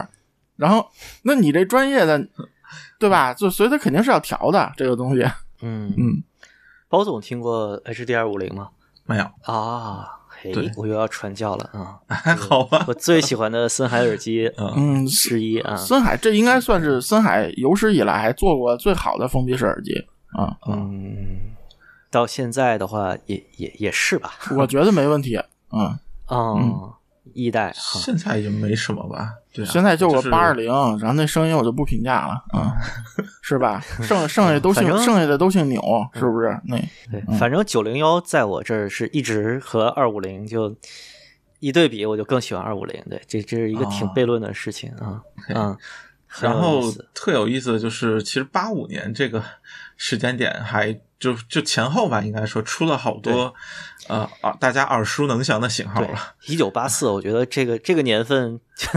[0.57, 0.87] 然后，
[1.22, 2.18] 那你这专业的，
[2.99, 3.35] 对吧？
[3.35, 5.22] 就所以它肯定是要调的这个东西。
[5.62, 6.22] 嗯，嗯，
[6.95, 8.68] 包总听过 HDR 五零吗？
[9.05, 11.99] 没有，啊，嘿，我又要传教了啊！
[12.07, 12.84] 还 好吧？
[12.86, 15.74] 我最喜欢的森海耳机嗯，嗯，之一啊。
[15.74, 19.92] 森海这应该算是森海有史以来做过最好的封闭式耳机
[20.38, 21.57] 啊、嗯，
[22.12, 24.34] 到现在的话也也也是吧。
[24.57, 25.36] 我觉得没问题。
[25.72, 25.99] 嗯，
[26.30, 26.92] 嗯，
[27.33, 29.35] 一代哈，现在也没什么吧？
[29.53, 30.66] 对啊，现在就就是个八二零，
[30.99, 32.70] 然后那声音我就不评价了，嗯，
[33.41, 33.81] 是吧？
[34.03, 35.81] 剩剩下都姓剩下的都姓钮，
[36.14, 36.61] 是不是？
[36.64, 36.77] 那
[37.11, 40.77] 对，反正九零幺在我这儿是一直和二五零就
[41.61, 43.03] 一对比，我就更喜欢二五零。
[43.09, 45.22] 对，这这是一个挺哦悖论的事情啊。
[46.27, 49.41] 很然后特有意思的就是，其实八五年这个
[49.97, 53.55] 时间点还就就前后吧，应该说出了好多
[54.09, 58.88] 呃耳大家耳熟能详的型号对了。，一九八四，我觉得这个这个年份，就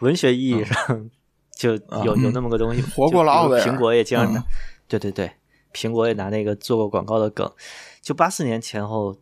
[0.00, 1.10] 文学意义上
[1.54, 1.72] 就
[2.04, 4.44] 有有那么个东西，嗯活过了苹果也经常拿嗯，
[4.88, 5.32] 对对对，
[5.72, 7.50] 苹果也拿那个做过广告的梗。
[8.02, 9.18] 就八四年前后，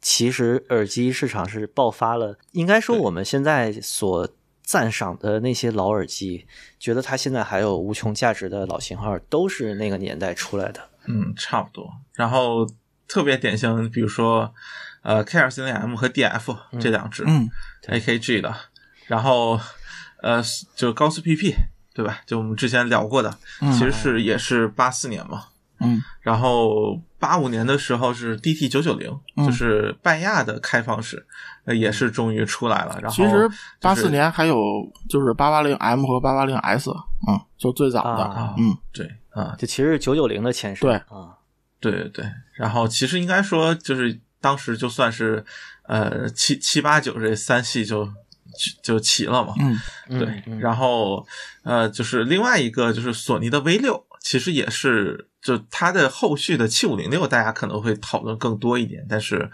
[0.00, 2.36] 其实耳机市场是爆发了。
[2.52, 4.28] 应该说，我们现在所
[4.64, 6.46] 赞赏的那些老耳机，
[6.80, 10.80] 觉得它现在还有无穷价值的老型号，都是那个年代出来的。
[11.06, 11.88] 嗯，差不多。
[12.14, 12.66] 然后
[13.06, 14.52] 特别典型，比如说
[15.02, 17.48] 呃 K 二四零 M 和 DF 这两只、嗯
[17.86, 18.54] AKG 的，
[19.06, 19.60] 然后
[20.22, 20.42] 呃
[20.74, 21.54] 就高斯 PP
[21.92, 22.22] 对吧？
[22.26, 25.44] 就我们之前聊过的，嗯其实是也是八四年嘛。
[25.48, 25.53] 嗯
[26.20, 29.46] 然后八五年的时候是 DT 九九零，嗯。
[29.46, 31.26] 就是拜亚的开放式，
[31.64, 32.98] 呃也是终于出来了。
[33.00, 33.48] 然后其实
[33.80, 34.56] 八就是四年还有
[35.08, 36.90] 就是八八零 M 和八八零 S，
[37.28, 38.76] 嗯，就最早的，啊嗯。
[38.92, 40.88] 对啊，就其实是九九零的前身。
[40.88, 40.94] 对。
[40.94, 41.36] 啊，
[41.80, 42.24] 对对对，
[42.54, 45.44] 然后其实应该说，就是当时就算是
[45.84, 48.12] 呃七七八九这三系就就
[48.82, 49.54] 就齐了嘛。
[49.58, 49.78] 嗯。
[50.08, 50.60] 嗯对，嗯。
[50.60, 51.26] 然后
[51.62, 59.48] 呃，就是另外一个就是索尼的 V 六，其实也是就它的后续的七五零六，大家可能会讨论更多一点，但是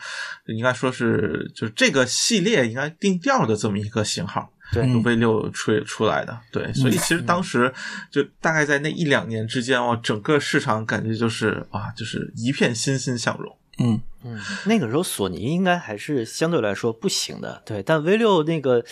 [0.47, 4.51] 应该说是就是这个系列应该定调的这么一个型号。
[4.72, 7.74] 对嗯 V 六出出来的，对，所以其实当时
[8.09, 13.57] 就大概在那一两年之间，哇，整个市场感觉就是啊，就是一片欣欣向荣。
[13.80, 17.82] 嗯嗯，那个时候索尼应该还是相对来说不行的，对。
[17.82, 18.84] 但 V 六那个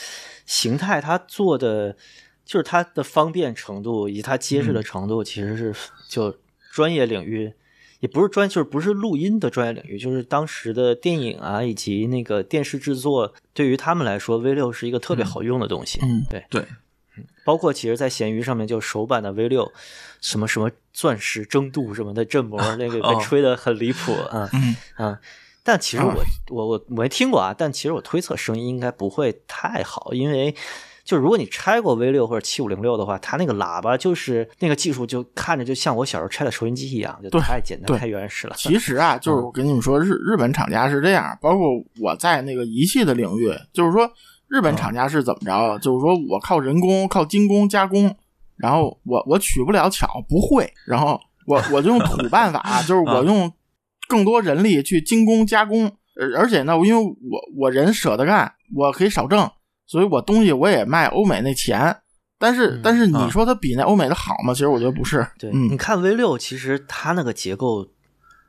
[0.47, 1.95] 形态，它做的
[2.45, 5.73] 就是它的方便程度以及它结实的程度，其实是
[6.09, 6.37] 就
[6.79, 7.53] 专业领域，
[7.99, 15.99] 也不是专，就是不是录音的专业领域，就是当时的电影啊以及那个电视制作，对于他们来说，V 六是一个特别好用的东西。
[16.05, 16.65] 嗯对，对，
[17.45, 19.73] 包括其实，在闲鱼上面就首版的 V 六，
[20.21, 24.49] 什么什么钻石蒸镀什么的振膜， 那个被哦吹得很离谱啊。
[24.53, 25.19] 嗯啊，
[25.65, 26.23] 但其实啊我
[26.55, 30.55] 我我我没听过啊，但其实我推测声音应该不会太好，因为
[31.09, 38.55] 就如果你拆过 V 六或者七五零六的话，它那个喇叭就是那个技术就看着就像我小时候拆的收音机一样，就太简单太原始了。
[38.59, 41.67] 其实啊， 就是我跟你们说，日日本厂家是这样，包括
[41.99, 44.07] 我在那个仪器的领域，就是说
[44.49, 45.79] 日本厂家是怎么着？
[45.79, 48.15] 就是说我靠人工、靠精工加工，
[48.59, 53.51] 然后我我取不了巧，不会，然后我我就用土 办法，就是我用
[54.09, 55.91] 更多人力去精工加工，
[56.21, 59.51] 而而且呢，因为我我人舍得干，我可以少挣，
[59.89, 61.97] 所以我东西我也卖欧美那钱。
[62.39, 64.55] 但是嗯但是你啊说它比那欧美的好吗？
[64.55, 65.27] 其实我觉得不是。
[65.41, 67.89] 对，嗯你看 V 六，其实它那个结构，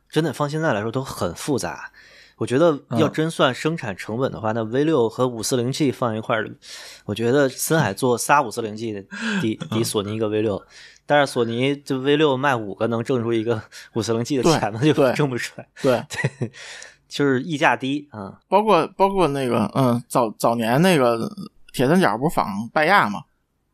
[0.08, 1.92] 真的放现在来说都很复杂。
[2.38, 6.50] 我觉得要嗯真算生产成本的话，那 V 六和五四零 G 放一块儿，
[7.04, 9.04] 我觉得森海做仨五四零 G 的
[9.42, 10.64] 抵抵索尼一个 V 六，
[11.06, 13.62] 但是索尼这 V 六卖五个能挣出一个
[13.94, 14.80] 五四零 G 的钱吗？
[14.82, 15.68] 就挣不出来。
[15.82, 16.52] 对，对，
[17.10, 18.40] 就是溢价低啊。
[18.48, 21.30] 包括包括那个嗯，早早年那个
[21.74, 23.20] 铁三角不是仿拜亚吗？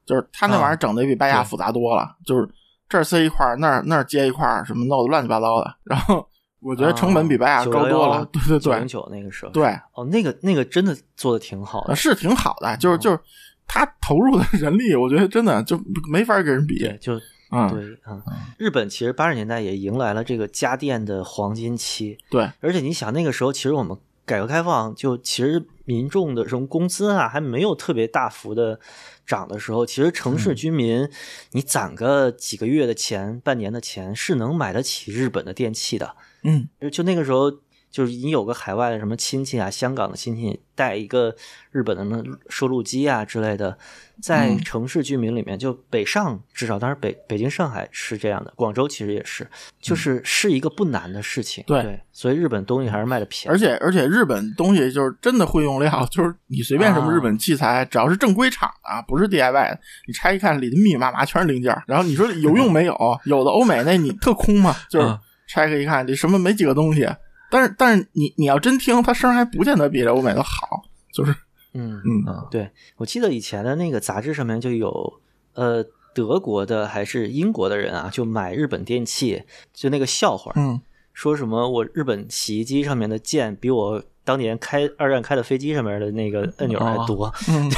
[0.05, 2.49] 就是他那玩意儿整的比拜亚复杂多了，就是
[2.87, 5.75] 这儿塞一块儿，那儿那儿接一块儿，什么弄得乱七八糟的。
[5.83, 6.27] 然后
[6.61, 13.19] 我觉得成本比拜亚高多了，对对对九零九那个时候，对，哦，那个那个真的做的挺好的，是挺好的，就是就是
[13.67, 15.79] 他投入的人力，我觉得真的就
[16.11, 16.79] 没法跟人比。
[16.79, 17.19] 对，就
[17.55, 18.21] 嗯，对啊，
[18.57, 28.79] 日本其实八十年代也迎来了这个家电的黄金期，对，而且你想那个时候，其实我们改革开放就其实民众的这种工资啊还没有特别大幅的
[29.25, 31.07] 涨的时候，其实城市居民
[31.51, 36.15] 你攒个几个月的钱、半年的钱是能买得起日本的电器的。
[36.43, 36.67] 嗯。
[36.81, 37.51] 就就那个时候，
[37.95, 41.33] 就是你有个海外的什么亲戚啊，香港的亲戚带一个
[41.71, 43.77] 日本的什么收录机啊之类的，
[44.21, 49.47] 在嗯城市居民里面，就北上至少，当然北北京、上海是这样的，广州其实也是，
[49.79, 51.63] 就是是一个不难的事情。
[51.65, 61.81] 对所以日本东西还是卖的便宜，而且而且日本东西就是真的会用料，就是你随便什么啊日本器材，只要是正规厂的，不是 DIY 的，你拆一看里头密密麻麻全是零件儿。
[61.87, 62.93] 然后你说有用没有？
[63.23, 65.17] 有的欧美那你特空嘛，就是嗯
[65.47, 67.07] 拆开一看，这什么没几个东西。
[67.49, 71.31] 但是但是你你要真听，它声儿还不见得比这欧美的好，就是
[71.73, 72.47] 嗯嗯嗯。
[72.49, 75.21] 对，我记得以前的那个杂志上面就有，
[75.53, 79.43] 呃，德国的还是英国的人啊，就买日本电器，
[79.73, 80.81] 就那个笑话，嗯
[81.13, 87.71] 说什么我日本洗衣机上面的键比我当年开二战开的飞机上面的那个按钮还多， 嗯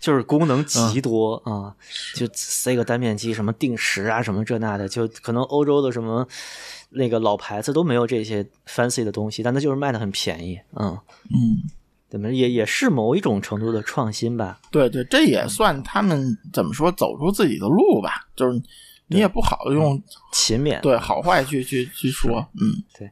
[0.00, 1.72] 就是功能极多啊、
[2.16, 6.26] 就塞个单面机，什么定时啊，什么这那的，就可能欧洲的什么
[6.94, 10.98] 那个老牌子都没有这些 fancy 的东西，但它就是卖的很便宜，嗯，
[11.30, 11.62] 嗯，
[12.08, 18.60] 怎么也也是某一种程度的创新吧，对对，这也算他们怎么说走出自己的路吧，就是
[19.06, 20.02] 你也不好用
[20.32, 22.82] 勤勉，对好坏去去去说，嗯。
[22.98, 23.10] 对。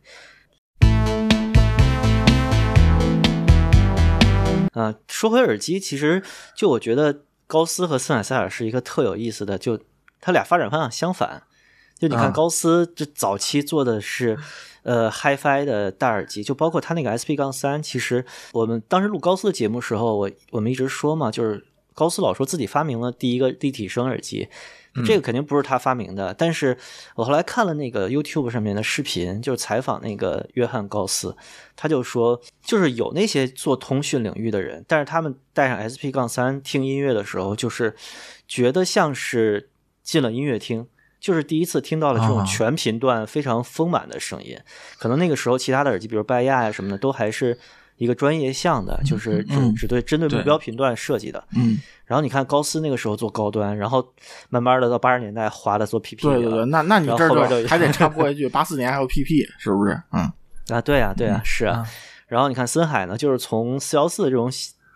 [4.73, 6.23] 啊，说回耳机，其实
[6.55, 9.81] 就我觉得高斯和森海塞尔是一个特有意思的，就
[10.21, 11.43] 它俩发展方向相反。
[12.01, 14.39] 就你看啊高斯这早期做的是，
[14.83, 17.83] 呃，HiFi 的大耳机，就包括它那个 SP 杠三。
[17.83, 21.63] 其实我们当时录高斯的节目时候，我我们一直说嘛，就是
[21.93, 24.49] 高斯老说自己发明了第一个立体声耳机，
[25.05, 26.33] 这个肯定不是他发明的。
[26.33, 26.79] 但是
[27.17, 31.37] 我后来看了那个 YouTube 上面的视频，就是采访那个约翰高斯，
[31.77, 37.95] 他就说，就是有那些做通讯领域的人，但是他们带上 SP 杠三听音乐的时候，就是
[38.49, 39.69] 觉得像是
[40.03, 40.87] 进了音乐厅。
[41.21, 44.59] 就是第一次听到了这种啊全频段非常丰满的声音，
[44.99, 47.57] 可能那个时候其他的耳机，比如拜亚呀什么的，都还是
[47.99, 51.45] 一个专业向的，就是只嗯只对针对目标频段设计的。
[51.55, 54.13] 嗯，然后你看高斯那个时候做高端，然后
[54.49, 59.93] 慢慢的到八十年代华的做 PP 了对对对，那那你这然后后边就就还得插播一句，八四年还有 PP 是不是？
[60.13, 60.33] 嗯
[60.73, 61.79] 啊，对啊，对啊，是啊。
[61.79, 61.87] 啊
[62.29, 64.49] 然后你看森海呢，就是从四幺四这种，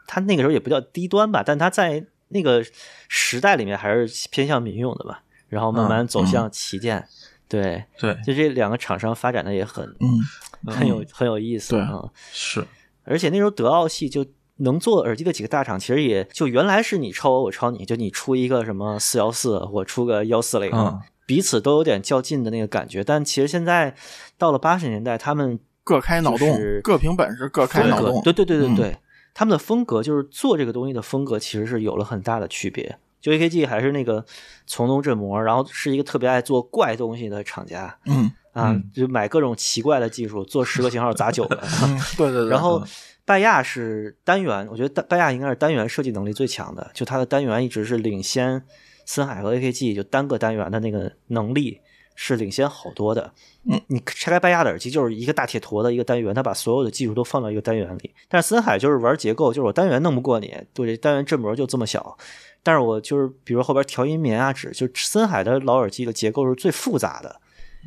[0.07, 2.65] 它那个时候也不叫低端吧，但它在那个
[3.09, 5.24] 时代里面还是偏向民用的吧。
[5.55, 7.07] 然后慢慢走向旗舰，
[7.49, 12.03] 对，对，就这两个厂商发展的也很嗯，很有很有意思对啊。
[12.33, 12.67] 是，
[13.05, 14.27] 而且那时候德奥系就
[14.57, 23.05] 能做耳机的几个大厂，其实也就原来是你抄我，我抄你，就你出一个什么四幺四，我出个幺四零嗯，彼此都有点较劲的那个感觉。
[23.05, 23.95] 但其实现在
[24.37, 28.21] 到了八十年代，他们各开脑洞，各凭本事，各开，脑洞。
[28.23, 28.97] 对对对对嗯对，
[29.33, 32.99] 他们的风格就是做这个东西的风格，其实是有了很大的区别。
[33.25, 34.23] 就 AKG 还是那个
[34.67, 41.59] 从东振膜，然后是一个特别爱做怪东西的厂家嗯啊，嗯就买各种奇怪的技术，做十个型号砸九个。
[41.85, 42.51] 嗯，对对对。
[42.51, 42.85] 然后
[43.25, 48.63] 拜亚是单元，我觉得拜拜亚应该是单元设计能力最强的，就它的单元一直是领先
[49.07, 51.81] 森海和 AKG，就单个单元的那个能力
[52.15, 53.33] 是领先好多的。
[53.67, 58.15] 嗯，你拆开拜亚的耳机就是一个大铁坨的一个单元，它把所有的技术都放到一个单元里。
[58.29, 62.19] 但是森海就是玩结构，就是我单元弄不过你，对，单元振膜就这么小。
[62.65, 67.41] 但是我就是比如后边调音棉啊纸，就森海的老耳机的结构是最复杂的。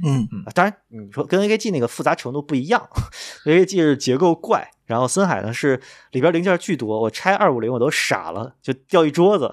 [0.06, 2.88] 嗯啊，当然你说跟 AKG 那个复杂程度不一样，
[3.46, 5.82] AKG 是结构怪，然后森海呢是
[6.12, 9.52] 里边零件巨多，我拆二五零我都傻了，就掉一桌子。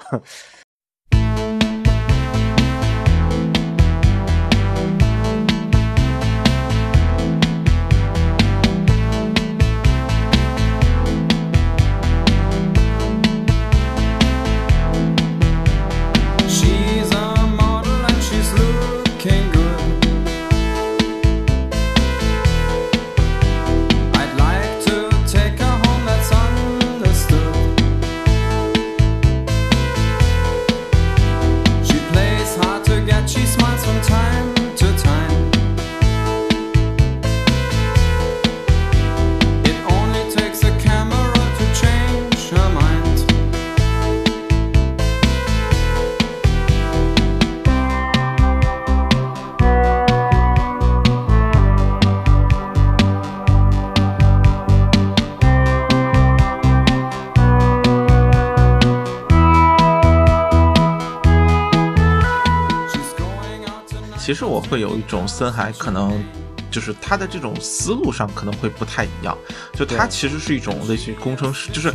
[64.35, 66.21] 其实我会有一种森海可能。
[66.71, 69.39] 就是他的这种思路上可能会不太一样，
[69.75, 71.95] 就他其实是一种类似于工程师，就是，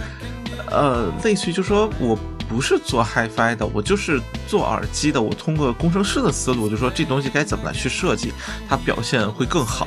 [0.71, 2.17] 呃，类似于就说我
[2.47, 8.31] 不是做 HiFi 的，我就是做耳机的，我通过工程师的思路，就说这东西该怎么来去设计，
[8.69, 9.85] 它表现会更好，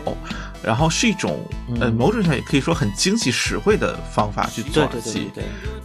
[0.62, 1.40] 然后是一种
[1.80, 1.94] 呃嗯。
[1.94, 5.30] 某种上也可以说很经济实惠的方法去做耳机。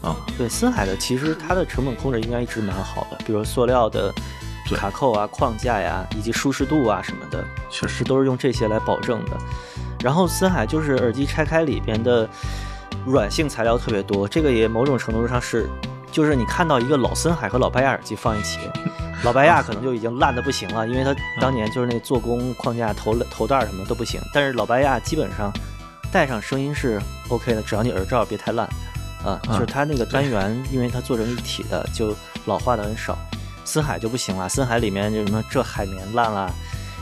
[0.02, 4.22] 啊，对，森海的其实它的成本控制应该一直蛮好的，比如塑料的对
[4.76, 9.38] 卡扣啊、框架呀，以及舒适度啊什么的，确实都是用这些来保证的。
[10.02, 12.30] 然后森海就是耳机拆开里边的
[13.06, 15.68] 软性材料特别多，这个也某种程度上是，
[16.12, 18.60] 就是你看到一个老森海和老白亚耳机放一起，
[19.24, 25.52] 老白亚可能就已经烂的不行了，因为它当年就是那做工、框架、头头带什么都不行，但是老白亚基本上
[26.12, 28.68] 戴上声音是 OK 的，只要你耳罩别太烂
[29.26, 32.14] 啊，就是它那个单元，因为它做成一体的，就
[32.46, 33.18] 老化的很少。
[33.68, 36.52] 森海就不行了，森海里面就什么这海绵烂了，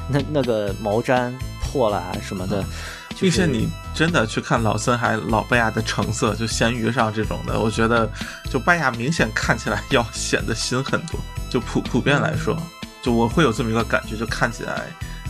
[0.10, 1.32] 那那个毛毡
[1.62, 2.64] 破了啊什么的，
[3.12, 8.10] 就是并且你真的去看老森海、老拜亚的成色，就闲鱼上这种的，我觉得
[8.50, 11.20] 就拜亚明显看起来要显得新很多。
[11.50, 12.58] 就普普遍来说，
[13.02, 14.86] 就我会有这么一个感觉，就看起来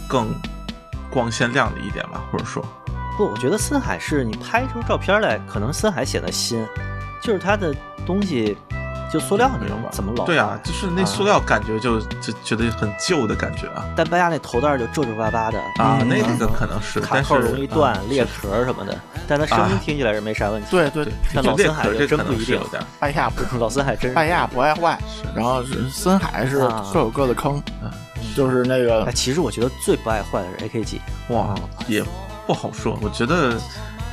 [0.08, 0.34] 更
[1.12, 2.66] 光鲜亮丽一点吧，或者说，
[3.18, 6.66] 不，我觉得森海是你拍出照片来，可能森海显得新，
[7.22, 7.76] 就是它的
[8.06, 8.58] 东西
[9.18, 18.94] 就塑料那种怎么老对啊，就是那塑料感觉就就觉得很旧的感觉啊但拜亚那头带就皱皱巴巴的啊，嗯那个可能是，卡但是扣容易断、啊裂壳什么的，
[19.26, 20.68] 但它声音啊听起来是没啥问题。
[20.72, 22.60] 对对，但老森海就真不一定
[23.00, 25.00] 拜亚不 老森海真是拜亚不爱坏，
[25.34, 27.64] 然后是森海是啊各有各的坑，
[28.36, 31.56] 就是那个哎，其实我觉得最不爱坏的是 AKG，哇，
[31.88, 32.04] 也
[32.46, 33.00] 不好说。
[33.02, 33.56] 我觉得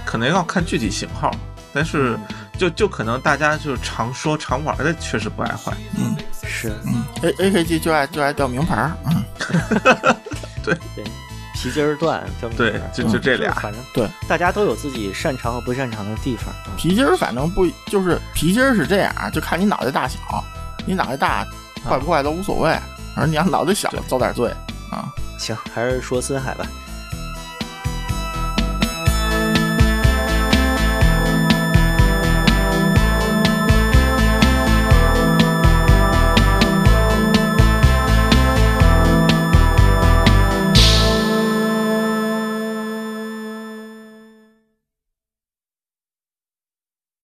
[0.05, 1.29] 可能要看具体型号，
[1.73, 2.17] 但是
[2.59, 5.73] 就就可能大家就是常说常玩的，确实不爱坏。
[6.45, 9.25] 是嗯 A A K G 就爱就爱掉名牌儿，嗯，
[10.63, 11.05] 对对
[11.55, 12.23] 皮筋儿断，
[12.57, 16.53] 对就就这俩是反正对，大家都有自己擅长和不擅长的地方。
[16.67, 20.19] 嗯皮筋儿反正不就是皮筋儿是这样啊，就看你脑袋大小，
[20.87, 21.47] 你脑袋大
[21.89, 22.71] 坏不坏都无所谓，
[23.15, 24.51] 反正你要脑袋小遭点罪
[24.91, 25.13] 啊。
[25.39, 26.67] 行，还是说森海吧。